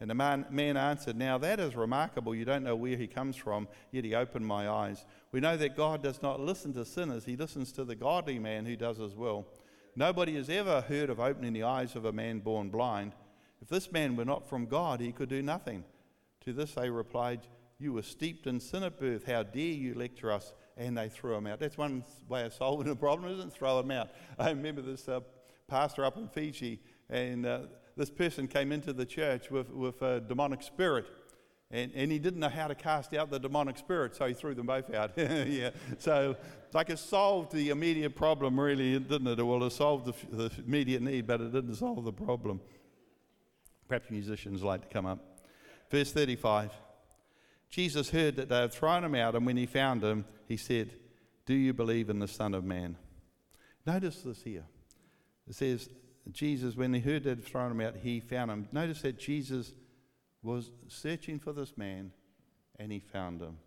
And 0.02 0.10
the 0.10 0.16
man, 0.16 0.46
man, 0.50 0.76
answered, 0.76 1.14
Now 1.14 1.38
that 1.38 1.60
is 1.60 1.76
remarkable. 1.76 2.34
You 2.34 2.44
don't 2.44 2.64
know 2.64 2.74
where 2.74 2.96
he 2.96 3.06
comes 3.06 3.36
from, 3.36 3.68
yet 3.92 4.04
he 4.04 4.16
opened 4.16 4.44
my 4.44 4.68
eyes. 4.68 5.06
We 5.30 5.38
know 5.38 5.56
that 5.56 5.76
God 5.76 6.02
does 6.02 6.20
not 6.20 6.40
listen 6.40 6.72
to 6.72 6.84
sinners, 6.84 7.24
he 7.24 7.36
listens 7.36 7.70
to 7.74 7.84
the 7.84 7.94
godly 7.94 8.40
man 8.40 8.66
who 8.66 8.74
does 8.74 8.98
his 8.98 9.14
will. 9.14 9.46
Nobody 9.94 10.34
has 10.34 10.50
ever 10.50 10.80
heard 10.80 11.08
of 11.08 11.20
opening 11.20 11.52
the 11.52 11.62
eyes 11.62 11.94
of 11.94 12.04
a 12.04 12.12
man 12.12 12.40
born 12.40 12.68
blind. 12.68 13.12
If 13.60 13.68
this 13.68 13.92
man 13.92 14.16
were 14.16 14.24
not 14.24 14.48
from 14.48 14.66
God, 14.66 14.98
he 14.98 15.12
could 15.12 15.28
do 15.28 15.40
nothing. 15.40 15.84
To 16.46 16.52
this 16.52 16.72
they 16.72 16.90
replied, 16.90 17.46
You 17.78 17.92
were 17.92 18.02
steeped 18.02 18.48
in 18.48 18.58
sin 18.58 18.82
at 18.82 18.98
birth. 18.98 19.24
How 19.26 19.44
dare 19.44 19.62
you 19.62 19.94
lecture 19.94 20.32
us? 20.32 20.52
And 20.76 20.98
they 20.98 21.10
threw 21.10 21.36
him 21.36 21.46
out. 21.46 21.60
That's 21.60 21.78
one 21.78 22.02
way 22.28 22.44
of 22.44 22.54
solving 22.54 22.90
a 22.90 22.96
problem, 22.96 23.32
isn't 23.34 23.50
it? 23.50 23.54
Throw 23.54 23.78
him 23.78 23.92
out. 23.92 24.10
I 24.36 24.48
remember 24.48 24.82
this 24.82 25.08
uh, 25.08 25.20
pastor 25.68 26.04
up 26.04 26.16
in 26.16 26.26
Fiji, 26.26 26.80
and 27.08 27.46
uh, 27.46 27.60
this 27.96 28.10
person 28.10 28.48
came 28.48 28.72
into 28.72 28.92
the 28.92 29.06
church 29.06 29.50
with, 29.50 29.70
with 29.70 30.00
a 30.02 30.20
demonic 30.20 30.62
spirit. 30.62 31.06
And, 31.70 31.90
and 31.94 32.12
he 32.12 32.18
didn't 32.18 32.40
know 32.40 32.50
how 32.50 32.68
to 32.68 32.74
cast 32.74 33.14
out 33.14 33.30
the 33.30 33.38
demonic 33.38 33.78
spirit, 33.78 34.14
so 34.14 34.26
he 34.26 34.34
threw 34.34 34.54
them 34.54 34.66
both 34.66 34.92
out. 34.92 35.12
yeah. 35.16 35.70
So, 35.98 36.36
like, 36.74 36.90
it 36.90 36.98
solved 36.98 37.52
the 37.52 37.70
immediate 37.70 38.14
problem, 38.14 38.60
really, 38.60 38.98
didn't 38.98 39.26
it? 39.26 39.42
Well, 39.42 39.64
it 39.64 39.70
solved 39.70 40.04
the, 40.04 40.36
the 40.36 40.50
immediate 40.66 41.00
need, 41.00 41.26
but 41.26 41.40
it 41.40 41.52
didn't 41.52 41.74
solve 41.76 42.04
the 42.04 42.12
problem. 42.12 42.60
Perhaps 43.88 44.10
musicians 44.10 44.62
like 44.62 44.82
to 44.82 44.88
come 44.88 45.06
up. 45.06 45.18
Verse 45.90 46.12
35 46.12 46.70
Jesus 47.70 48.10
heard 48.10 48.36
that 48.36 48.50
they 48.50 48.60
had 48.60 48.72
thrown 48.72 49.02
him 49.02 49.14
out, 49.14 49.34
and 49.34 49.46
when 49.46 49.56
he 49.56 49.64
found 49.64 50.04
him, 50.04 50.26
he 50.46 50.58
said, 50.58 50.90
Do 51.46 51.54
you 51.54 51.72
believe 51.72 52.10
in 52.10 52.18
the 52.18 52.28
Son 52.28 52.52
of 52.52 52.64
Man? 52.64 52.98
Notice 53.86 54.20
this 54.20 54.42
here. 54.42 54.64
It 55.48 55.54
says, 55.54 55.88
Jesus, 56.30 56.76
when 56.76 56.94
he 56.94 57.00
heard 57.00 57.24
that 57.24 57.44
thrown 57.44 57.72
him 57.72 57.80
out, 57.80 57.96
he 57.96 58.20
found 58.20 58.50
him. 58.50 58.68
Notice 58.70 59.02
that 59.02 59.18
Jesus 59.18 59.72
was 60.42 60.70
searching 60.88 61.38
for 61.38 61.52
this 61.52 61.76
man 61.76 62.12
and 62.78 62.92
he 62.92 63.00
found 63.00 63.40
him. 63.40 63.58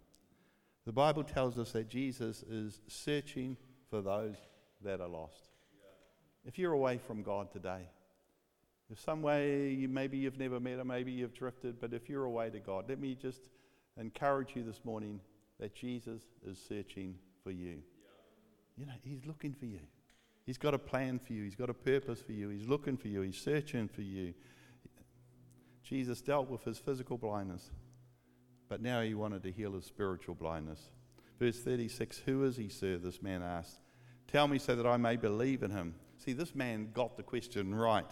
The 0.85 0.93
Bible 0.93 1.23
tells 1.23 1.57
us 1.57 1.71
that 1.71 1.89
Jesus 1.89 2.43
is 2.43 2.79
searching 2.87 3.57
for 3.89 4.01
those 4.01 4.35
that 4.83 5.01
are 5.01 5.07
lost. 5.07 5.49
If 6.45 6.59
you're 6.59 6.73
away 6.73 6.99
from 6.99 7.23
God 7.23 7.51
today, 7.51 7.89
if 8.91 8.99
some 8.99 9.21
way 9.21 9.69
you, 9.69 9.87
maybe 9.87 10.17
you've 10.17 10.37
never 10.37 10.59
met 10.59 10.79
him, 10.79 10.87
maybe 10.87 11.11
you've 11.11 11.33
drifted, 11.33 11.81
but 11.81 11.91
if 11.91 12.07
you're 12.07 12.25
away 12.25 12.51
to 12.51 12.59
God, 12.59 12.85
let 12.87 12.99
me 12.99 13.15
just 13.19 13.49
encourage 13.97 14.55
you 14.55 14.63
this 14.63 14.81
morning 14.85 15.19
that 15.59 15.73
Jesus 15.73 16.21
is 16.47 16.59
searching 16.69 17.15
for 17.43 17.51
you. 17.51 17.77
You 18.77 18.85
know, 18.85 18.93
he's 19.03 19.25
looking 19.25 19.53
for 19.53 19.65
you. 19.65 19.79
He's 20.45 20.57
got 20.57 20.73
a 20.73 20.79
plan 20.79 21.19
for 21.19 21.33
you. 21.33 21.43
He's 21.43 21.55
got 21.55 21.69
a 21.69 21.73
purpose 21.73 22.21
for 22.21 22.33
you. 22.33 22.49
He's 22.49 22.67
looking 22.67 22.97
for 22.97 23.07
you. 23.07 23.21
He's 23.21 23.37
searching 23.37 23.87
for 23.87 24.01
you. 24.01 24.33
Jesus 25.83 26.21
dealt 26.21 26.49
with 26.49 26.63
his 26.63 26.77
physical 26.77 27.17
blindness, 27.17 27.69
but 28.69 28.81
now 28.81 29.01
he 29.01 29.13
wanted 29.13 29.43
to 29.43 29.51
heal 29.51 29.73
his 29.73 29.85
spiritual 29.85 30.35
blindness. 30.35 30.89
Verse 31.39 31.59
36 31.59 32.19
Who 32.25 32.43
is 32.43 32.57
he, 32.57 32.69
sir? 32.69 32.97
This 32.97 33.21
man 33.21 33.43
asked. 33.43 33.79
Tell 34.27 34.47
me 34.47 34.57
so 34.57 34.75
that 34.75 34.87
I 34.87 34.97
may 34.97 35.15
believe 35.15 35.63
in 35.63 35.71
him. 35.71 35.95
See, 36.17 36.33
this 36.33 36.55
man 36.55 36.89
got 36.93 37.17
the 37.17 37.23
question 37.23 37.73
right. 37.73 38.09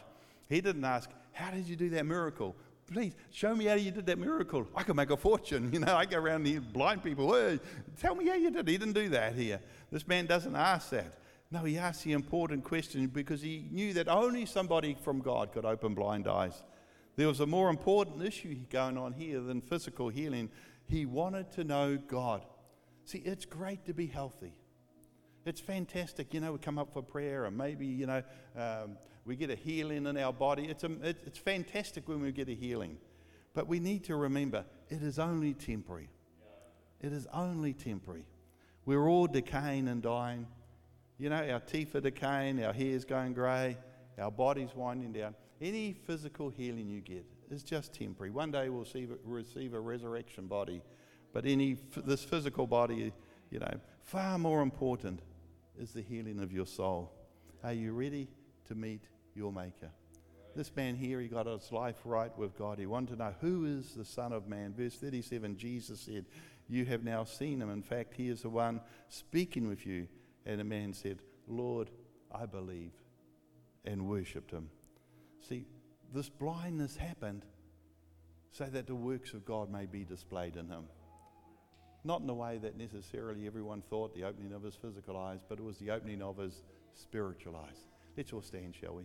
He 0.49 0.61
didn't 0.61 0.85
ask, 0.85 1.09
How 1.31 1.51
did 1.51 1.67
you 1.67 1.75
do 1.75 1.89
that 1.91 2.05
miracle? 2.05 2.55
Please 2.91 3.15
show 3.31 3.55
me 3.55 3.65
how 3.65 3.75
you 3.75 3.91
did 3.91 4.05
that 4.07 4.19
miracle. 4.19 4.67
I 4.75 4.83
could 4.83 4.95
make 4.95 5.09
a 5.09 5.17
fortune. 5.17 5.69
You 5.73 5.79
know, 5.79 5.95
I 5.95 6.05
go 6.05 6.17
around 6.17 6.45
here 6.45 6.61
blind 6.61 7.01
people. 7.03 7.33
Hey, 7.33 7.59
tell 7.99 8.13
me 8.13 8.27
how 8.27 8.35
you 8.35 8.51
did 8.51 8.67
it. 8.67 8.71
He 8.71 8.77
didn't 8.77 8.93
do 8.93 9.09
that 9.09 9.35
here. 9.35 9.59
This 9.91 10.07
man 10.07 10.25
doesn't 10.25 10.55
ask 10.55 10.89
that. 10.91 11.17
No, 11.53 11.63
he 11.65 11.77
asked 11.77 12.03
the 12.03 12.13
important 12.13 12.63
question 12.63 13.05
because 13.05 13.39
he 13.39 13.67
knew 13.69 13.93
that 13.93 14.07
only 14.07 14.47
somebody 14.47 14.97
from 14.99 15.19
God 15.19 15.51
could 15.51 15.65
open 15.65 15.93
blind 15.93 16.27
eyes. 16.27 16.63
There 17.15 17.27
was 17.27 17.41
a 17.41 17.45
more 17.45 17.69
important 17.69 18.23
issue 18.23 18.55
going 18.71 18.97
on 18.97 19.13
here 19.13 19.39
than 19.39 19.61
physical 19.61 20.09
healing. 20.09 20.49
He 20.87 21.05
wanted 21.05 21.51
to 21.51 21.63
know 21.63 21.99
God. 22.07 22.43
See, 23.05 23.19
it's 23.19 23.45
great 23.45 23.85
to 23.85 23.93
be 23.93 24.07
healthy. 24.07 24.51
It's 25.45 25.61
fantastic. 25.61 26.33
You 26.33 26.39
know, 26.39 26.53
we 26.53 26.57
come 26.57 26.79
up 26.79 26.91
for 26.91 27.03
prayer 27.03 27.45
and 27.45 27.55
maybe, 27.55 27.85
you 27.85 28.07
know, 28.07 28.23
um, 28.57 28.97
we 29.23 29.35
get 29.35 29.51
a 29.51 29.55
healing 29.55 30.07
in 30.07 30.17
our 30.17 30.33
body. 30.33 30.65
It's, 30.65 30.83
a, 30.83 30.91
it, 31.07 31.17
it's 31.23 31.37
fantastic 31.37 32.09
when 32.09 32.19
we 32.19 32.31
get 32.31 32.49
a 32.49 32.55
healing. 32.55 32.97
But 33.53 33.67
we 33.67 33.79
need 33.79 34.05
to 34.05 34.15
remember 34.15 34.65
it 34.89 35.03
is 35.03 35.19
only 35.19 35.53
temporary. 35.53 36.09
It 36.99 37.13
is 37.13 37.27
only 37.31 37.73
temporary. 37.73 38.25
We're 38.87 39.07
all 39.07 39.27
decaying 39.27 39.87
and 39.87 40.01
dying. 40.01 40.47
You 41.23 41.29
know, 41.29 41.49
our 41.53 41.61
teeth 41.61 41.95
are 41.95 42.01
decaying, 42.01 42.61
our 42.65 42.73
hair's 42.73 43.05
going 43.05 43.31
grey, 43.31 43.77
our 44.19 44.29
body's 44.29 44.75
winding 44.75 45.13
down. 45.13 45.35
Any 45.61 45.93
physical 45.93 46.49
healing 46.49 46.89
you 46.89 46.99
get 46.99 47.25
is 47.49 47.63
just 47.63 47.93
temporary. 47.93 48.29
One 48.29 48.51
day 48.51 48.67
we'll 48.67 48.81
receive, 48.81 49.09
receive 49.23 49.73
a 49.73 49.79
resurrection 49.79 50.47
body, 50.47 50.81
but 51.31 51.45
any 51.45 51.77
this 51.95 52.25
physical 52.25 52.67
body, 52.67 53.13
you 53.51 53.59
know, 53.59 53.73
far 54.01 54.37
more 54.37 54.61
important 54.61 55.21
is 55.79 55.93
the 55.93 56.01
healing 56.01 56.41
of 56.41 56.51
your 56.51 56.65
soul. 56.65 57.09
Are 57.63 57.71
you 57.71 57.93
ready 57.93 58.27
to 58.67 58.75
meet 58.75 59.03
your 59.33 59.53
Maker? 59.53 59.91
This 60.57 60.75
man 60.75 60.97
here, 60.97 61.21
he 61.21 61.29
got 61.29 61.45
his 61.45 61.71
life 61.71 62.01
right 62.03 62.37
with 62.37 62.57
God. 62.57 62.79
He 62.79 62.85
wanted 62.85 63.11
to 63.11 63.23
know 63.23 63.33
who 63.39 63.63
is 63.63 63.93
the 63.93 64.03
Son 64.03 64.33
of 64.33 64.49
Man. 64.49 64.73
Verse 64.77 64.95
37, 64.95 65.55
Jesus 65.55 66.01
said, 66.01 66.25
You 66.67 66.83
have 66.83 67.05
now 67.05 67.23
seen 67.23 67.61
him. 67.61 67.69
In 67.69 67.81
fact, 67.81 68.13
he 68.13 68.27
is 68.27 68.41
the 68.41 68.49
one 68.49 68.81
speaking 69.07 69.69
with 69.69 69.85
you. 69.85 70.09
And 70.45 70.59
the 70.59 70.63
man 70.63 70.93
said, 70.93 71.19
Lord, 71.47 71.89
I 72.31 72.45
believe, 72.45 72.91
and 73.85 74.07
worshipped 74.07 74.51
him. 74.51 74.69
See, 75.47 75.65
this 76.13 76.29
blindness 76.29 76.95
happened 76.95 77.45
so 78.51 78.65
that 78.65 78.87
the 78.87 78.95
works 78.95 79.33
of 79.33 79.45
God 79.45 79.71
may 79.71 79.85
be 79.85 80.03
displayed 80.03 80.55
in 80.55 80.67
him. 80.67 80.85
Not 82.03 82.21
in 82.21 82.27
the 82.27 82.33
way 82.33 82.59
that 82.59 82.77
necessarily 82.77 83.47
everyone 83.47 83.81
thought 83.81 84.13
the 84.13 84.25
opening 84.25 84.53
of 84.53 84.63
his 84.63 84.75
physical 84.75 85.17
eyes, 85.17 85.39
but 85.47 85.57
it 85.57 85.63
was 85.63 85.77
the 85.77 85.91
opening 85.91 86.21
of 86.21 86.37
his 86.37 86.61
spiritual 86.93 87.55
eyes. 87.55 87.77
Let's 88.15 88.31
all 88.33 88.41
stand, 88.41 88.75
shall 88.75 88.95
we? 88.95 89.03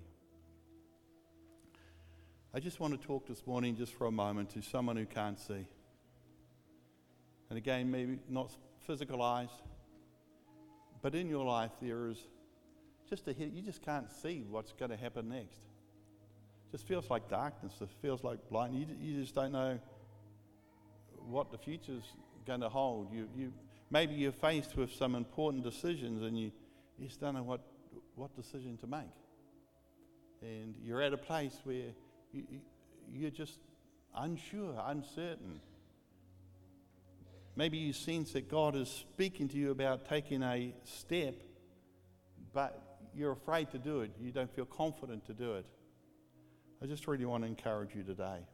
I 2.52 2.60
just 2.60 2.80
want 2.80 3.00
to 3.00 3.06
talk 3.06 3.26
this 3.26 3.46
morning, 3.46 3.76
just 3.76 3.94
for 3.94 4.06
a 4.06 4.10
moment, 4.12 4.50
to 4.50 4.62
someone 4.62 4.96
who 4.96 5.06
can't 5.06 5.38
see. 5.38 5.66
And 7.50 7.56
again, 7.56 7.90
maybe 7.90 8.18
not 8.28 8.50
physical 8.86 9.22
eyes, 9.22 9.50
but 11.02 11.14
in 11.14 11.28
your 11.28 11.44
life 11.44 11.72
there 11.80 12.08
is 12.08 12.18
just 13.08 13.26
a 13.28 13.32
hit. 13.32 13.52
You 13.52 13.62
just 13.62 13.82
can't 13.82 14.10
see 14.10 14.44
what's 14.48 14.72
going 14.72 14.90
to 14.90 14.96
happen 14.96 15.28
next. 15.28 15.58
It 16.68 16.72
just 16.72 16.86
feels 16.86 17.08
like 17.08 17.28
darkness. 17.28 17.72
It 17.80 17.88
feels 18.02 18.22
like 18.22 18.38
blind. 18.50 18.74
You, 18.74 18.86
you 19.00 19.20
just 19.20 19.34
don't 19.34 19.52
know 19.52 19.78
what 21.28 21.50
the 21.50 21.58
future's 21.58 22.04
going 22.46 22.60
to 22.60 22.68
hold. 22.68 23.12
You, 23.12 23.28
you, 23.36 23.52
maybe 23.90 24.14
you're 24.14 24.32
faced 24.32 24.76
with 24.76 24.92
some 24.92 25.14
important 25.14 25.64
decisions 25.64 26.22
and 26.22 26.38
you, 26.38 26.50
you 26.98 27.06
just 27.06 27.20
don't 27.20 27.34
know 27.34 27.42
what, 27.42 27.60
what 28.14 28.34
decision 28.36 28.76
to 28.78 28.86
make. 28.86 29.00
And 30.42 30.74
you're 30.82 31.02
at 31.02 31.12
a 31.12 31.18
place 31.18 31.56
where 31.64 31.92
you, 32.32 32.44
you're 33.12 33.30
just 33.30 33.58
unsure, 34.16 34.74
uncertain. 34.86 35.60
Maybe 37.58 37.78
you 37.78 37.92
sense 37.92 38.34
that 38.34 38.48
God 38.48 38.76
is 38.76 38.88
speaking 38.88 39.48
to 39.48 39.56
you 39.56 39.72
about 39.72 40.08
taking 40.08 40.44
a 40.44 40.72
step, 40.84 41.42
but 42.54 43.00
you're 43.12 43.32
afraid 43.32 43.72
to 43.72 43.80
do 43.80 44.02
it. 44.02 44.12
You 44.20 44.30
don't 44.30 44.54
feel 44.54 44.64
confident 44.64 45.26
to 45.26 45.34
do 45.34 45.54
it. 45.54 45.66
I 46.80 46.86
just 46.86 47.08
really 47.08 47.24
want 47.24 47.42
to 47.42 47.48
encourage 47.48 47.96
you 47.96 48.04
today. 48.04 48.46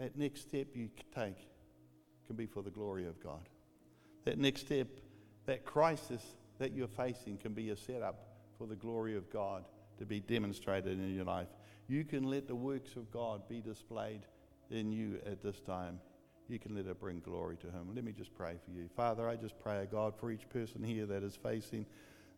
That 0.00 0.18
next 0.18 0.40
step 0.40 0.74
you 0.74 0.88
take 1.14 1.36
can 2.26 2.34
be 2.34 2.46
for 2.46 2.64
the 2.64 2.70
glory 2.70 3.06
of 3.06 3.22
God. 3.22 3.48
That 4.24 4.38
next 4.38 4.62
step, 4.62 4.88
that 5.46 5.64
crisis 5.64 6.24
that 6.58 6.72
you're 6.72 6.88
facing 6.88 7.38
can 7.38 7.52
be 7.52 7.70
a 7.70 7.76
setup 7.76 8.26
for 8.58 8.66
the 8.66 8.74
glory 8.74 9.16
of 9.16 9.30
God 9.30 9.62
to 9.98 10.04
be 10.04 10.18
demonstrated 10.18 10.98
in 10.98 11.14
your 11.14 11.26
life. 11.26 11.46
You 11.86 12.04
can 12.04 12.24
let 12.24 12.48
the 12.48 12.56
works 12.56 12.96
of 12.96 13.12
God 13.12 13.48
be 13.48 13.60
displayed 13.60 14.22
in 14.68 14.90
you 14.90 15.20
at 15.24 15.44
this 15.44 15.60
time 15.60 16.00
you 16.50 16.58
can 16.58 16.74
let 16.74 16.86
it 16.86 17.00
bring 17.00 17.20
glory 17.20 17.56
to 17.58 17.66
Him. 17.66 17.94
Let 17.94 18.04
me 18.04 18.12
just 18.12 18.34
pray 18.34 18.54
for 18.64 18.70
you. 18.70 18.88
Father, 18.96 19.28
I 19.28 19.36
just 19.36 19.58
pray, 19.60 19.86
God, 19.90 20.14
for 20.16 20.30
each 20.30 20.48
person 20.48 20.82
here 20.82 21.06
that 21.06 21.22
is 21.22 21.36
facing 21.36 21.86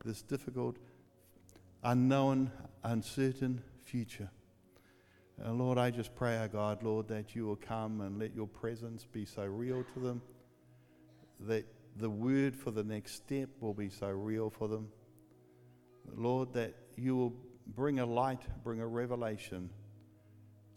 this 0.05 0.23
difficult, 0.23 0.77
unknown, 1.83 2.51
uncertain 2.85 3.63
future. 3.85 4.31
Uh, 5.45 5.53
Lord, 5.53 5.79
I 5.79 5.91
just 5.91 6.15
pray, 6.15 6.39
oh 6.39 6.49
God, 6.49 6.83
Lord, 6.83 7.09
that 7.09 7.35
you 7.35 7.47
will 7.47 7.57
come 7.57 8.01
and 8.01 8.19
let 8.19 8.35
your 8.35 8.47
presence 8.47 9.07
be 9.11 9.25
so 9.25 9.45
real 9.45 9.85
to 9.95 10.01
them, 10.01 10.23
that 11.41 11.65
the 11.97 12.11
word 12.11 12.55
for 12.55 12.71
the 12.71 12.85
next 12.85 13.15
step 13.15 13.49
will 13.61 13.75
be 13.75 13.89
so 13.89 14.09
real 14.09 14.51
for 14.51 14.69
them. 14.69 14.89
Lord, 16.15 16.53
that 16.55 16.75
you 16.97 17.17
will 17.17 17.35
bring 17.67 18.01
a 18.01 18.07
light, 18.07 18.43
bring 18.63 18.81
a 18.81 18.87
revelation, 18.87 19.71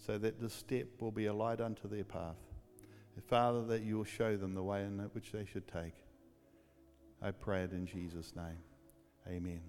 so 0.05 0.17
that 0.17 0.39
the 0.39 0.49
step 0.49 0.87
will 0.99 1.11
be 1.11 1.25
a 1.25 1.33
light 1.33 1.61
unto 1.61 1.87
their 1.87 2.03
path. 2.03 2.35
Father, 3.21 3.63
that 3.65 3.81
you 3.81 3.97
will 3.97 4.03
show 4.03 4.37
them 4.37 4.53
the 4.53 4.63
way 4.63 4.83
in 4.83 4.99
which 5.13 5.31
they 5.31 5.45
should 5.45 5.67
take. 5.67 5.93
I 7.21 7.31
pray 7.31 7.63
it 7.63 7.71
in 7.71 7.87
Jesus' 7.87 8.33
name. 8.35 8.57
Amen. 9.27 9.61